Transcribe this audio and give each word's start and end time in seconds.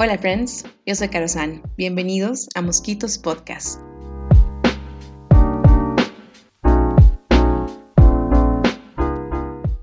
Hola 0.00 0.16
friends, 0.16 0.64
yo 0.86 0.94
soy 0.94 1.08
Caro 1.08 1.26
San. 1.26 1.60
Bienvenidos 1.76 2.46
a 2.54 2.62
Mosquitos 2.62 3.18
Podcast. 3.18 3.80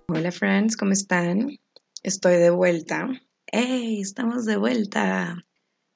Hola 0.08 0.32
friends, 0.32 0.78
¿cómo 0.78 0.94
están? 0.94 1.58
Estoy 2.02 2.38
de 2.38 2.50
vuelta. 2.50 3.10
¡Hey! 3.52 4.00
Estamos 4.00 4.46
de 4.46 4.56
vuelta. 4.56 5.36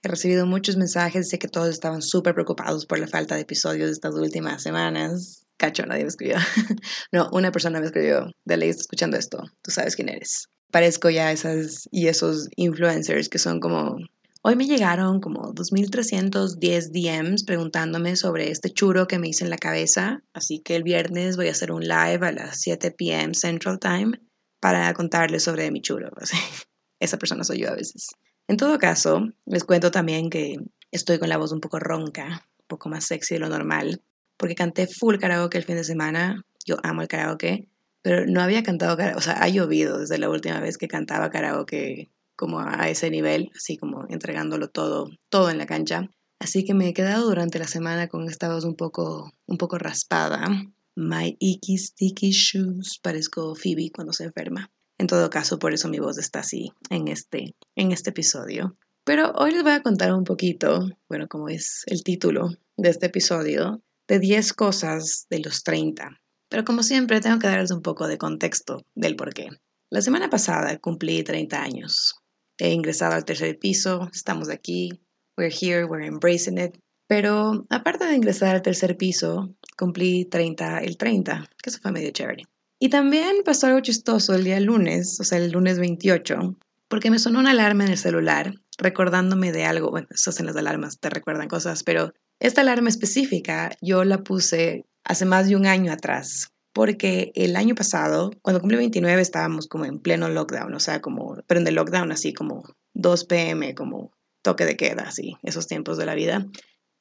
He 0.04 0.10
recibido 0.10 0.46
muchos 0.46 0.76
mensajes, 0.76 1.30
sé 1.30 1.40
que 1.40 1.48
todos 1.48 1.70
estaban 1.70 2.02
súper 2.02 2.34
preocupados 2.34 2.86
por 2.86 3.00
la 3.00 3.08
falta 3.08 3.36
de 3.36 3.42
episodios 3.44 3.88
de 3.88 3.94
estas 3.94 4.16
últimas 4.16 4.62
semanas. 4.62 5.46
Cacho, 5.56 5.86
nadie 5.86 6.04
me 6.04 6.10
escribió. 6.10 6.36
no, 7.14 7.30
una 7.32 7.54
persona 7.54 7.80
me 7.80 7.86
escribió. 7.86 8.30
De 8.44 8.58
ley 8.58 8.68
está 8.68 8.82
escuchando 8.82 9.16
esto. 9.16 9.42
Tú 9.62 9.72
sabes 9.72 9.96
quién 9.96 10.10
eres 10.10 10.50
parezco 10.72 11.10
ya 11.10 11.32
esas 11.32 11.88
y 11.92 12.08
esos 12.08 12.50
influencers 12.56 13.30
que 13.30 13.40
son 13.40 13.60
como... 13.60 13.98
Hoy 14.42 14.56
me 14.56 14.68
llegaron 14.68 15.20
como 15.20 15.54
2.310 15.54 16.92
DMs 16.92 17.44
preguntándome 17.44 18.16
sobre 18.16 18.50
este 18.50 18.70
churo 18.70 19.06
que 19.06 19.20
me 19.20 19.28
hice 19.28 19.44
en 19.44 19.50
la 19.50 19.58
cabeza, 19.58 20.24
así 20.34 20.60
que 20.60 20.78
el 20.78 20.84
viernes 20.84 21.36
voy 21.36 21.50
a 21.50 21.52
hacer 21.52 21.74
un 21.74 21.82
live 21.82 22.26
a 22.26 22.32
las 22.32 22.62
7 22.62 22.92
p.m. 22.92 23.34
Central 23.34 23.80
Time 23.80 24.22
para 24.62 24.94
contarles 24.94 25.44
sobre 25.44 25.70
mi 25.72 25.82
churo. 25.82 26.10
Esa 27.02 27.18
persona 27.18 27.44
soy 27.44 27.60
yo 27.60 27.70
a 27.70 27.76
veces. 27.76 28.10
En 28.48 28.56
todo 28.56 28.78
caso, 28.80 29.28
les 29.46 29.66
cuento 29.66 29.92
también 29.92 30.30
que 30.30 30.56
estoy 30.92 31.20
con 31.20 31.30
la 31.30 31.38
voz 31.38 31.52
un 31.52 31.60
poco 31.60 31.80
ronca, 31.80 32.48
un 32.60 32.68
poco 32.68 32.90
más 32.90 33.06
sexy 33.06 33.36
de 33.36 33.42
lo 33.42 33.50
normal, 33.50 34.02
porque 34.38 34.56
canté 34.56 34.88
full 34.88 35.18
karaoke 35.18 35.58
el 35.58 35.66
fin 35.66 35.76
de 35.76 35.84
semana. 35.84 36.46
Yo 36.66 36.78
amo 36.84 37.02
el 37.02 37.10
karaoke 37.10 37.68
pero 38.02 38.26
no 38.26 38.42
había 38.42 38.64
cantado 38.64 38.96
karaoke, 38.98 39.18
o 39.18 39.22
sea, 39.22 39.42
ha 39.42 39.50
llovido 39.50 40.00
desde 40.00 40.18
la 40.18 40.30
última 40.30 40.60
vez 40.60 40.78
que 40.78 40.88
cantaba 40.88 41.30
karaoke 41.30 42.10
como 42.36 42.60
a 42.62 42.90
ese 42.90 43.10
nivel, 43.10 43.52
así 43.56 43.78
como 43.78 44.06
entregándolo 44.10 44.70
todo, 44.70 45.10
todo 45.30 45.50
en 45.50 45.58
la 45.58 45.66
cancha. 45.66 46.10
Así 46.40 46.64
que 46.64 46.74
me 46.74 46.88
he 46.88 46.94
quedado 46.94 47.28
durante 47.28 47.60
la 47.60 47.68
semana 47.68 48.08
con 48.08 48.30
esta 48.30 48.54
voz 48.54 48.64
un 48.64 48.76
poco, 48.76 49.34
un 49.46 49.58
poco 49.58 49.78
raspada. 49.78 50.48
My 50.96 51.36
icky 51.40 51.78
sticky 51.78 52.32
shoes, 52.32 52.98
parezco 53.04 53.56
Phoebe 53.56 53.92
cuando 53.94 54.14
se 54.14 54.24
enferma. 54.24 54.72
En 54.98 55.08
todo 55.08 55.30
caso, 55.30 55.60
por 55.60 55.74
eso 55.74 55.90
mi 55.90 56.00
voz 56.00 56.18
está 56.18 56.40
así 56.40 56.72
en 56.90 57.10
este, 57.10 57.56
en 57.76 57.92
este 57.92 58.12
episodio. 58.12 58.78
Pero 59.04 59.34
hoy 59.36 59.52
les 59.52 59.64
voy 59.64 59.74
a 59.74 59.84
contar 59.84 60.14
un 60.14 60.24
poquito, 60.24 60.88
bueno, 61.10 61.28
como 61.28 61.50
es 61.50 61.84
el 61.88 62.04
título 62.04 62.52
de 62.78 62.90
este 62.90 63.08
episodio, 63.08 63.82
de 64.08 64.20
10 64.20 64.54
cosas 64.54 65.28
de 65.30 65.40
los 65.40 65.64
30 65.64 66.22
pero 66.50 66.66
como 66.66 66.84
siempre, 66.84 67.22
tengo 67.22 67.40
que 67.40 67.48
darles 67.48 67.72
un 67.72 67.82
poco 67.82 68.08
de 68.08 68.18
contexto 68.18 68.86
del 68.96 69.16
por 69.16 69.34
qué. 69.34 69.50
La 69.90 70.02
semana 70.02 70.30
pasada 70.30 70.78
cumplí 70.78 71.24
30 71.24 71.62
años. 71.62 72.16
He 72.58 72.72
ingresado 72.72 73.14
al 73.14 73.26
tercer 73.26 73.58
piso, 73.58 74.10
estamos 74.14 74.50
aquí, 74.50 75.02
we're 75.38 75.54
here, 75.54 75.86
we're 75.86 76.06
embracing 76.06 76.58
it. 76.58 76.78
Pero 77.08 77.66
aparte 77.70 78.06
de 78.06 78.16
ingresar 78.16 78.56
al 78.56 78.62
tercer 78.62 78.98
piso, 78.98 79.56
cumplí 79.78 80.26
30 80.26 80.80
el 80.80 80.98
30, 80.98 81.50
que 81.62 81.70
eso 81.70 81.80
fue 81.82 81.92
medio 81.92 82.12
chévere. 82.12 82.44
Y 82.80 82.90
también 82.90 83.38
pasó 83.44 83.68
algo 83.68 83.80
chistoso 83.80 84.36
el 84.36 84.44
día 84.44 84.60
lunes, 84.60 85.20
o 85.20 85.24
sea, 85.24 85.38
el 85.38 85.52
lunes 85.52 85.80
28, 85.80 86.58
porque 86.88 87.12
me 87.12 87.20
sonó 87.20 87.40
una 87.40 87.52
alarma 87.52 87.86
en 87.86 87.92
el 87.92 87.98
celular 87.98 88.54
recordándome 88.78 89.52
de 89.52 89.66
algo. 89.66 89.92
Bueno, 89.92 90.08
eso 90.12 90.32
en 90.38 90.46
las 90.46 90.56
alarmas, 90.56 91.00
te 91.00 91.10
recuerdan 91.10 91.48
cosas, 91.48 91.84
pero 91.84 92.14
esta 92.40 92.62
alarma 92.62 92.90
específica 92.90 93.72
yo 93.82 94.04
la 94.06 94.24
puse 94.24 94.86
hace 95.04 95.26
más 95.26 95.48
de 95.48 95.56
un 95.56 95.66
año 95.66 95.92
atrás, 95.92 96.50
porque 96.74 97.32
el 97.36 97.56
año 97.56 97.76
pasado, 97.76 98.32
cuando 98.42 98.60
cumplí 98.60 98.78
29, 98.78 99.22
estábamos 99.22 99.68
como 99.68 99.86
en 99.86 100.00
pleno 100.00 100.30
lockdown, 100.30 100.74
o 100.74 100.80
sea, 100.80 101.02
como, 101.02 101.38
pero 101.48 101.60
en 101.60 101.68
el 101.68 101.76
lockdown 101.76 102.12
así 102.12 102.34
como 102.34 102.64
2 102.94 103.26
pm, 103.26 103.76
como 103.76 104.12
toque 104.42 104.66
de 104.66 104.78
queda, 104.78 105.04
así, 105.04 105.36
esos 105.44 105.68
tiempos 105.68 105.98
de 105.98 106.06
la 106.06 106.16
vida. 106.16 106.46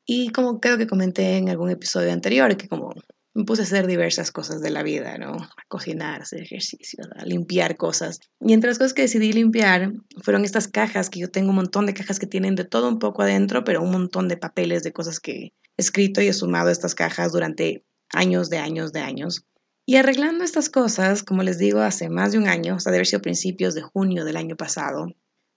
Y 0.06 0.31
como 0.31 0.59
creo 0.60 0.78
que 0.78 0.86
comenté 0.86 1.36
en 1.36 1.48
algún 1.48 1.70
episodio 1.70 2.12
anterior, 2.12 2.56
que 2.56 2.69
como 2.69 2.94
me 3.34 3.44
puse 3.44 3.62
a 3.62 3.64
hacer 3.64 3.86
diversas 3.86 4.32
cosas 4.32 4.60
de 4.60 4.70
la 4.70 4.82
vida, 4.82 5.16
¿no? 5.16 5.34
A 5.34 5.50
cocinar, 5.69 6.22
hacer 6.22 6.42
ejercicio, 6.42 7.04
a 7.15 7.25
limpiar 7.25 7.76
cosas. 7.76 8.19
Y 8.41 8.53
entre 8.53 8.70
las 8.70 8.78
cosas 8.78 8.94
que 8.94 9.03
decidí 9.03 9.32
limpiar 9.32 9.92
fueron 10.25 10.44
estas 10.44 10.66
cajas, 10.66 11.09
que 11.09 11.20
yo 11.20 11.30
tengo 11.30 11.50
un 11.50 11.56
montón 11.56 11.86
de 11.86 11.94
cajas 11.94 12.19
que 12.19 12.26
tienen 12.26 12.56
de 12.56 12.65
todo 12.65 12.88
un 12.88 12.98
poco 12.98 13.22
adentro, 13.22 13.62
pero 13.62 13.82
un 13.82 13.92
montón 13.92 14.26
de 14.26 14.38
papeles 14.38 14.82
de 14.82 14.92
cosas 14.92 15.20
que 15.20 15.32
he 15.32 15.53
escrito 15.76 16.20
y 16.20 16.26
he 16.26 16.32
sumado 16.32 16.70
estas 16.70 16.97
cajas 16.97 17.30
durante 17.30 17.84
años 18.12 18.50
de 18.50 18.58
años 18.58 18.92
de 18.92 19.00
años. 19.00 19.44
Y 19.86 19.96
arreglando 19.96 20.44
estas 20.44 20.69
cosas, 20.69 21.22
como 21.22 21.42
les 21.42 21.58
digo, 21.58 21.80
hace 21.80 22.08
más 22.08 22.32
de 22.32 22.38
un 22.38 22.48
año, 22.48 22.76
o 22.76 22.80
sea, 22.80 22.92
de 22.92 22.98
haber 22.98 23.06
sido 23.06 23.22
principios 23.22 23.74
de 23.74 23.82
junio 23.82 24.24
del 24.24 24.36
año 24.36 24.56
pasado, 24.56 25.06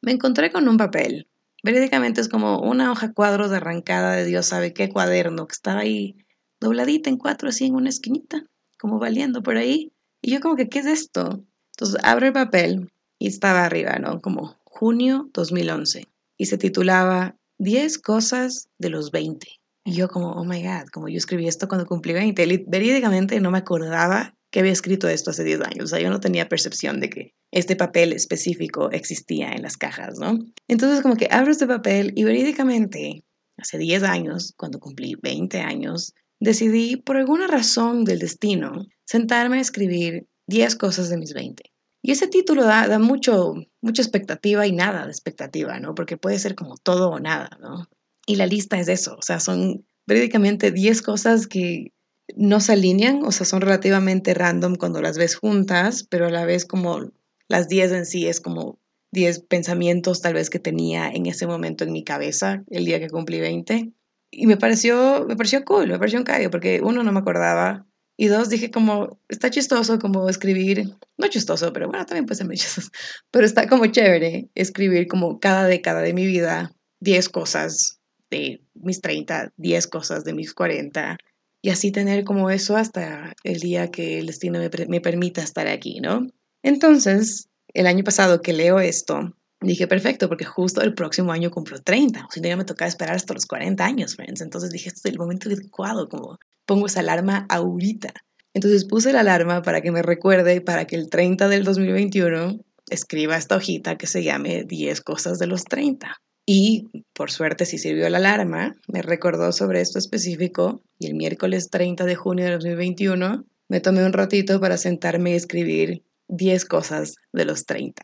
me 0.02 0.12
encontré 0.12 0.52
con 0.52 0.68
un 0.68 0.78
papel. 0.78 1.28
Verídicamente 1.64 2.22
es 2.22 2.30
como 2.30 2.60
una 2.60 2.92
hoja 2.92 3.14
cuadros 3.14 3.52
de 3.52 3.58
arrancada 3.58 4.14
de 4.14 4.26
Dios 4.26 4.48
sabe 4.48 4.74
qué 4.74 4.90
cuaderno 4.90 5.48
que 5.48 5.54
estaba 5.54 5.82
ahí 5.82 6.16
dobladita 6.62 7.10
en 7.10 7.18
cuatro 7.18 7.50
así 7.50 7.66
en 7.66 7.76
una 7.76 7.90
esquinita, 7.90 8.46
como 8.80 9.00
valiendo 9.00 9.44
por 9.44 9.58
ahí. 9.58 9.92
Y 10.22 10.32
yo 10.32 10.40
como 10.40 10.56
que, 10.56 10.70
¿qué 10.70 10.80
es 10.80 10.86
esto? 10.86 11.44
Entonces 11.76 12.00
abro 12.04 12.28
el 12.28 12.34
papel 12.34 12.92
y 13.20 13.28
estaba 13.28 13.66
arriba, 13.66 13.98
¿no? 14.00 14.22
Como 14.22 14.56
junio 14.64 15.30
2011. 15.34 16.08
Y 16.38 16.46
se 16.46 16.58
titulaba 16.58 17.36
10 17.58 18.00
cosas 18.00 18.70
de 18.78 18.90
los 18.90 19.12
20. 19.12 19.61
Y 19.84 19.94
yo 19.94 20.08
como, 20.08 20.32
oh 20.34 20.46
my 20.46 20.62
God, 20.62 20.88
como 20.92 21.10
yo 21.10 21.18
escribí 21.18 21.48
esto 21.48 21.68
cuando 21.68 21.88
cumplí 21.88 22.14
20, 22.14 22.66
verídicamente 22.68 23.40
no 23.40 23.52
me 23.52 23.58
acordaba 23.58 24.36
que 24.52 24.60
había 24.60 24.74
escrito 24.74 25.08
esto 25.08 25.32
hace 25.32 25.44
10 25.44 25.62
años. 25.62 25.86
O 25.86 25.88
sea, 25.88 26.00
yo 26.00 26.10
no 26.10 26.20
tenía 26.20 26.50
percepción 26.50 27.00
de 27.00 27.10
que 27.10 27.34
este 27.52 27.76
papel 27.76 28.14
específico 28.14 28.92
existía 28.92 29.54
en 29.54 29.64
las 29.64 29.78
cajas, 29.78 30.20
¿no? 30.20 30.38
Entonces 30.68 31.02
como 31.02 31.16
que 31.16 31.30
abro 31.32 31.52
este 31.52 31.68
papel 31.68 32.12
y 32.16 32.26
verídicamente, 32.26 33.24
hace 33.58 33.78
10 33.78 34.04
años, 34.04 34.54
cuando 34.58 34.80
cumplí 34.80 35.16
20 35.22 35.60
años, 35.62 36.14
decidí, 36.40 36.98
por 36.98 37.18
alguna 37.18 37.48
razón 37.48 38.04
del 38.04 38.20
destino, 38.20 38.86
sentarme 39.06 39.58
a 39.58 39.62
escribir 39.62 40.28
10 40.48 40.76
cosas 40.76 41.10
de 41.10 41.18
mis 41.18 41.34
20. 41.34 41.64
Y 42.04 42.12
ese 42.12 42.28
título 42.28 42.64
da, 42.66 42.88
da 42.88 43.00
mucho, 43.00 43.54
mucha 43.82 44.02
expectativa 44.02 44.66
y 44.68 44.72
nada 44.74 45.06
de 45.06 45.12
expectativa, 45.12 45.80
¿no? 45.80 45.96
Porque 45.96 46.18
puede 46.18 46.40
ser 46.40 46.56
como 46.56 46.76
todo 46.78 47.10
o 47.10 47.20
nada, 47.20 47.58
¿no? 47.62 47.88
Y 48.26 48.36
la 48.36 48.46
lista 48.46 48.80
es 48.80 48.88
eso, 48.88 49.16
o 49.18 49.22
sea, 49.22 49.40
son 49.40 49.86
prácticamente 50.06 50.72
10 50.72 51.02
cosas 51.02 51.48
que 51.48 51.94
no 52.36 52.60
se 52.60 52.74
alinean, 52.74 53.24
o 53.24 53.32
sea, 53.32 53.46
son 53.46 53.62
relativamente 53.62 54.34
random 54.34 54.76
cuando 54.76 55.02
las 55.02 55.18
ves 55.18 55.36
juntas, 55.36 56.06
pero 56.10 56.28
a 56.28 56.32
la 56.32 56.46
vez 56.46 56.66
como 56.66 57.12
las 57.48 57.68
10 57.68 57.92
en 57.92 58.06
sí 58.06 58.28
es 58.28 58.40
como 58.40 58.80
10 59.12 59.42
pensamientos 59.42 60.22
tal 60.22 60.36
vez 60.36 60.50
que 60.50 60.60
tenía 60.60 61.10
en 61.10 61.26
ese 61.26 61.48
momento 61.48 61.84
en 61.84 61.92
mi 61.92 62.04
cabeza 62.04 62.64
el 62.70 62.86
día 62.86 63.00
que 63.00 63.10
cumplí 63.10 63.40
20. 63.40 63.92
Y 64.34 64.48
me 64.48 64.56
pareció, 64.56 65.26
me 65.28 65.36
pareció 65.36 65.66
cool, 65.66 65.88
me 65.88 66.00
pareció 66.00 66.20
un 66.20 66.26
callo, 66.26 66.50
porque 66.50 66.80
uno, 66.82 67.04
no 67.04 67.12
me 67.12 67.20
acordaba, 67.20 67.86
y 68.22 68.28
dos, 68.28 68.50
dije 68.50 68.70
como, 68.70 69.20
está 69.30 69.50
chistoso 69.50 69.98
como 69.98 70.30
escribir, 70.30 70.92
no 71.18 71.28
chistoso, 71.28 71.74
pero 71.74 71.88
bueno, 71.88 72.06
también 72.06 72.28
puede 72.28 72.38
ser 72.38 72.46
muy 72.46 72.56
chistoso, 72.56 72.90
pero 73.32 73.48
está 73.48 73.68
como 73.68 73.88
chévere 73.88 74.50
escribir 74.54 75.08
como 75.08 75.40
cada 75.40 75.66
década 75.66 76.02
de 76.02 76.14
mi 76.14 76.28
vida 76.28 76.72
10 77.00 77.30
cosas 77.30 78.00
de 78.32 78.62
mis 78.74 79.02
30, 79.02 79.54
10 79.58 79.88
cosas 79.88 80.24
de 80.24 80.34
mis 80.34 80.54
40 80.54 81.18
y 81.62 81.70
así 81.70 81.92
tener 81.92 82.24
como 82.24 82.50
eso 82.50 82.76
hasta 82.76 83.34
el 83.44 83.60
día 83.60 83.92
que 83.92 84.18
el 84.18 84.26
destino 84.26 84.60
me, 84.60 84.70
me 84.88 85.02
permita 85.02 85.44
estar 85.44 85.68
aquí, 85.68 86.00
¿no? 86.00 86.28
Entonces, 86.64 87.50
el 87.74 87.86
año 87.86 88.04
pasado 88.04 88.42
que 88.42 88.54
leo 88.54 88.80
esto, 88.80 89.36
dije, 89.62 89.88
perfecto, 89.88 90.28
porque 90.28 90.46
justo 90.46 90.82
el 90.82 90.96
próximo 90.96 91.32
año 91.32 91.52
cumplo 91.52 91.80
30, 91.80 92.26
o 92.26 92.32
si 92.32 92.42
no 92.42 92.48
ya 92.48 92.58
me 92.58 92.66
tocaba 92.66 92.90
esperar 92.90 93.16
hasta 93.16 93.36
los 93.36 93.46
40 93.46 93.86
años, 93.86 94.16
friends. 94.16 94.42
Entonces 94.42 94.72
dije, 94.72 94.90
este 94.90 95.10
es 95.10 95.14
el 95.14 95.20
momento 95.20 95.50
adecuado, 95.50 96.10
como 96.10 96.40
pongo 96.66 96.88
esa 96.88 97.02
alarma 97.02 97.46
ahorita. 97.50 98.14
Entonces 98.54 98.86
puse 98.86 99.14
la 99.14 99.22
alarma 99.22 99.62
para 99.62 99.82
que 99.82 99.92
me 99.92 100.02
recuerde, 100.02 100.62
para 100.62 100.86
que 100.86 100.96
el 100.96 101.10
30 101.10 101.48
del 101.48 101.64
2021 101.64 102.60
escriba 102.90 103.38
esta 103.38 103.56
hojita 103.56 103.98
que 103.98 104.08
se 104.08 104.24
llame 104.24 104.64
10 104.64 105.02
cosas 105.02 105.40
de 105.40 105.48
los 105.48 105.64
30. 105.64 106.22
Y 106.46 107.06
por 107.14 107.32
suerte, 107.32 107.66
si 107.66 107.78
sirvió 107.78 108.10
la 108.10 108.18
alarma, 108.18 108.76
me 108.88 109.02
recordó 109.02 109.52
sobre 109.52 109.82
esto 109.82 110.00
específico 110.00 110.82
y 110.98 111.08
el 111.08 111.14
miércoles 111.14 111.70
30 111.70 112.06
de 112.06 112.16
junio 112.16 112.46
de 112.46 112.52
2021 112.52 113.46
me 113.70 113.80
tomé 113.80 114.06
un 114.06 114.14
ratito 114.14 114.60
para 114.60 114.78
sentarme 114.78 115.32
y 115.32 115.36
escribir 115.36 116.04
10 116.28 116.66
cosas 116.66 117.16
de 117.32 117.46
los 117.46 117.66
30. 117.66 118.04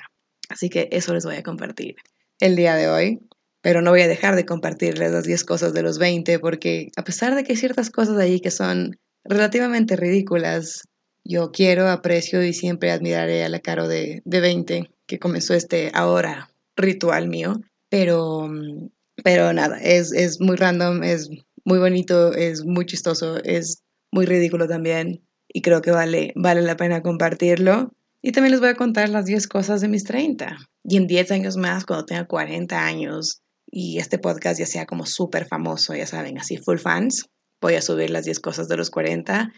Así 0.50 0.70
que 0.70 0.88
eso 0.92 1.14
les 1.14 1.26
voy 1.26 1.36
a 1.36 1.44
compartir 1.44 1.96
el 2.40 2.56
día 2.56 2.76
de 2.76 2.90
hoy. 2.90 3.20
Pero 3.62 3.82
no 3.82 3.92
voy 3.92 4.02
a 4.02 4.08
dejar 4.08 4.36
de 4.36 4.46
compartirles 4.46 5.12
las 5.12 5.26
10 5.26 5.44
cosas 5.44 5.74
de 5.74 5.82
los 5.82 5.98
20 5.98 6.40
porque 6.40 6.90
a 6.96 7.04
pesar 7.04 7.36
de 7.36 7.44
que 7.44 7.54
hay 7.54 7.58
ciertas 7.58 7.90
cosas 7.90 8.18
ahí 8.18 8.40
que 8.40 8.52
son 8.52 8.98
relativamente 9.26 9.98
ridículas, 9.98 10.84
yo 11.26 11.52
quiero, 11.52 11.90
aprecio 11.90 12.44
y 12.44 12.54
siempre 12.54 12.92
admiraré 12.92 13.44
a 13.44 13.50
la 13.50 13.60
Caro 13.60 13.88
de, 13.88 14.22
de 14.24 14.40
20 14.40 14.90
que 15.06 15.20
comenzó 15.20 15.54
este 15.54 15.92
ahora 15.94 16.50
ritual 16.78 17.28
mío 17.28 17.60
pero, 17.98 18.48
mm, 18.48 18.90
pero 19.24 19.54
nada, 19.54 19.80
es, 19.82 20.14
es 20.14 20.40
muy 20.40 20.56
random, 20.56 21.04
es 21.04 21.32
muy 21.66 21.80
bonito, 21.80 22.32
es 22.32 22.64
muy 22.64 22.86
chistoso, 22.86 23.44
es 23.44 23.82
muy 24.12 24.28
ridículo 24.28 24.68
también 24.68 25.26
y 25.48 25.64
creo 25.64 25.82
que 25.82 25.90
vale, 25.90 26.32
vale 26.36 26.62
la 26.62 26.78
pena 26.78 27.02
compartirlo. 27.02 27.92
Y 28.22 28.34
también 28.34 28.52
les 28.52 28.60
voy 28.60 28.70
a 28.70 28.76
contar 28.76 29.10
las 29.10 29.26
10 29.26 29.48
cosas 29.48 29.82
de 29.82 29.88
mis 29.88 30.04
30. 30.04 30.58
Y 30.84 30.98
en 30.98 31.08
10 31.08 31.32
años 31.32 31.58
más, 31.58 31.86
cuando 31.86 32.06
tenga 32.06 32.28
40 32.28 32.86
años, 32.86 33.42
y 33.66 33.98
este 33.98 34.20
podcast 34.20 34.60
ya 34.60 34.68
sea 34.68 34.86
como 34.86 35.08
súper 35.08 35.48
famoso, 35.48 35.96
ya 35.96 36.06
saben, 36.06 36.38
así 36.38 36.58
full 36.58 36.78
fans, 36.78 37.26
voy 37.60 37.76
a 37.76 37.82
subir 37.82 38.12
las 38.12 38.26
10 38.26 38.40
cosas 38.42 38.68
de 38.68 38.78
los 38.78 38.92
40 38.92 39.52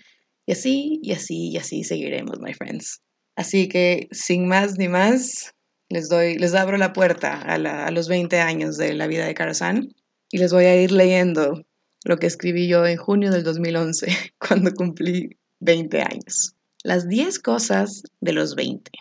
y 0.46 0.52
así, 0.54 1.00
y 1.04 1.12
así, 1.12 1.50
y 1.50 1.58
así 1.58 1.84
seguiremos, 1.84 2.40
my 2.40 2.54
friends. 2.54 3.02
Así 3.36 3.68
que 3.68 4.08
sin 4.12 4.48
más 4.48 4.78
ni 4.78 4.88
más, 4.88 5.54
les 5.90 6.08
doy, 6.08 6.38
les 6.38 6.54
abro 6.54 6.78
la 6.78 6.94
puerta 6.94 7.42
a, 7.42 7.92
los 7.92 8.08
20 8.08 8.40
años 8.40 8.78
de 8.78 8.94
la 8.94 9.08
vida 9.08 9.26
de 9.26 9.34
Karazan 9.34 9.90
y 10.32 10.38
les 10.38 10.54
voy 10.54 10.66
a 10.66 10.82
ir 10.82 10.92
leyendo 10.92 11.64
lo 12.06 12.18
que 12.18 12.28
escribí 12.28 12.68
yo 12.68 12.86
en 12.86 12.98
junio 12.98 13.32
del 13.32 13.44
2011, 13.44 14.08
cuando 14.40 14.72
cumplí 14.74 15.38
20 15.60 16.02
años. 16.02 16.56
Las 16.84 17.10
10 17.10 17.40
cosas 17.40 18.04
de 18.22 18.34
los 18.34 18.56
20. 18.56 18.92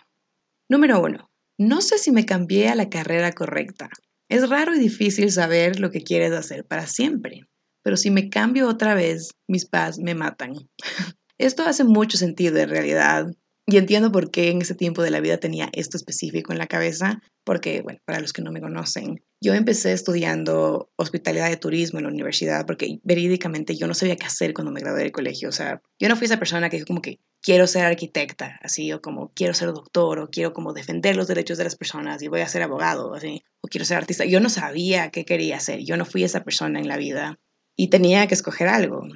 Número 0.67 1.01
1. 1.01 1.29
No 1.59 1.81
sé 1.81 1.97
si 1.97 2.11
me 2.11 2.25
cambié 2.25 2.69
a 2.69 2.75
la 2.75 2.89
carrera 2.89 3.31
correcta. 3.31 3.89
Es 4.27 4.49
raro 4.49 4.75
y 4.75 4.79
difícil 4.79 5.31
saber 5.31 5.79
lo 5.79 5.91
que 5.91 6.03
quieres 6.03 6.33
hacer 6.33 6.65
para 6.65 6.87
siempre, 6.87 7.47
pero 7.83 7.97
si 7.97 8.11
me 8.11 8.29
cambio 8.29 8.67
otra 8.67 8.93
vez, 8.95 9.31
mis 9.47 9.65
paz 9.65 9.97
me 9.99 10.15
matan. 10.15 10.53
Esto 11.37 11.63
hace 11.63 11.83
mucho 11.83 12.17
sentido 12.17 12.57
en 12.57 12.69
realidad, 12.69 13.27
y 13.71 13.77
entiendo 13.77 14.11
por 14.11 14.31
qué 14.31 14.49
en 14.49 14.61
ese 14.61 14.75
tiempo 14.75 15.01
de 15.01 15.11
la 15.11 15.19
vida 15.19 15.37
tenía 15.37 15.69
esto 15.73 15.97
específico 15.97 16.51
en 16.51 16.57
la 16.57 16.67
cabeza, 16.67 17.21
porque, 17.43 17.81
bueno, 17.81 17.99
para 18.05 18.19
los 18.19 18.33
que 18.33 18.41
no 18.41 18.51
me 18.51 18.61
conocen, 18.61 19.23
yo 19.41 19.53
empecé 19.53 19.93
estudiando 19.93 20.91
hospitalidad 20.97 21.49
de 21.49 21.57
turismo 21.57 21.99
en 21.99 22.03
la 22.03 22.11
universidad 22.11 22.65
porque 22.65 22.99
verídicamente 23.03 23.75
yo 23.75 23.87
no 23.87 23.93
sabía 23.93 24.15
qué 24.15 24.25
hacer 24.25 24.53
cuando 24.53 24.71
me 24.71 24.81
gradué 24.81 25.03
del 25.03 25.11
colegio. 25.11 25.49
O 25.49 25.51
sea, 25.51 25.81
yo 25.99 26.09
no 26.09 26.15
fui 26.15 26.25
esa 26.25 26.39
persona 26.39 26.69
que 26.69 26.77
dijo 26.77 26.87
como 26.87 27.01
que 27.01 27.19
quiero 27.41 27.67
ser 27.67 27.85
arquitecta, 27.85 28.59
así, 28.61 28.91
o 28.91 29.01
como 29.01 29.31
quiero 29.33 29.53
ser 29.53 29.69
doctor, 29.69 30.19
o 30.19 30.29
quiero 30.29 30.53
como 30.53 30.73
defender 30.73 31.15
los 31.15 31.27
derechos 31.27 31.57
de 31.57 31.63
las 31.63 31.75
personas 31.75 32.21
y 32.21 32.27
voy 32.27 32.41
a 32.41 32.47
ser 32.47 32.61
abogado, 32.61 33.13
así, 33.13 33.43
o 33.61 33.67
quiero 33.67 33.85
ser 33.85 33.97
artista. 33.97 34.25
Yo 34.25 34.39
no 34.39 34.49
sabía 34.49 35.09
qué 35.09 35.25
quería 35.25 35.57
hacer, 35.57 35.79
yo 35.83 35.97
no 35.97 36.05
fui 36.05 36.23
esa 36.23 36.43
persona 36.43 36.79
en 36.79 36.87
la 36.87 36.97
vida 36.97 37.39
y 37.75 37.89
tenía 37.89 38.27
que 38.27 38.33
escoger 38.33 38.67
algo. 38.67 39.07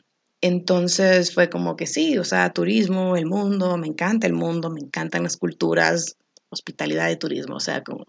Entonces 0.44 1.34
fue 1.34 1.50
como 1.50 1.78
que 1.78 1.88
sí, 1.88 2.18
o 2.18 2.26
sea, 2.26 2.52
turismo, 2.52 3.16
el 3.16 3.26
mundo, 3.26 3.78
me 3.78 3.88
encanta 3.88 4.28
el 4.28 4.34
mundo, 4.34 4.70
me 4.70 4.82
encantan 4.82 5.24
las 5.24 5.38
culturas, 5.38 6.18
hospitalidad 6.50 7.08
de 7.08 7.16
turismo, 7.16 7.56
o 7.56 7.60
sea, 7.62 7.82
como 7.82 8.04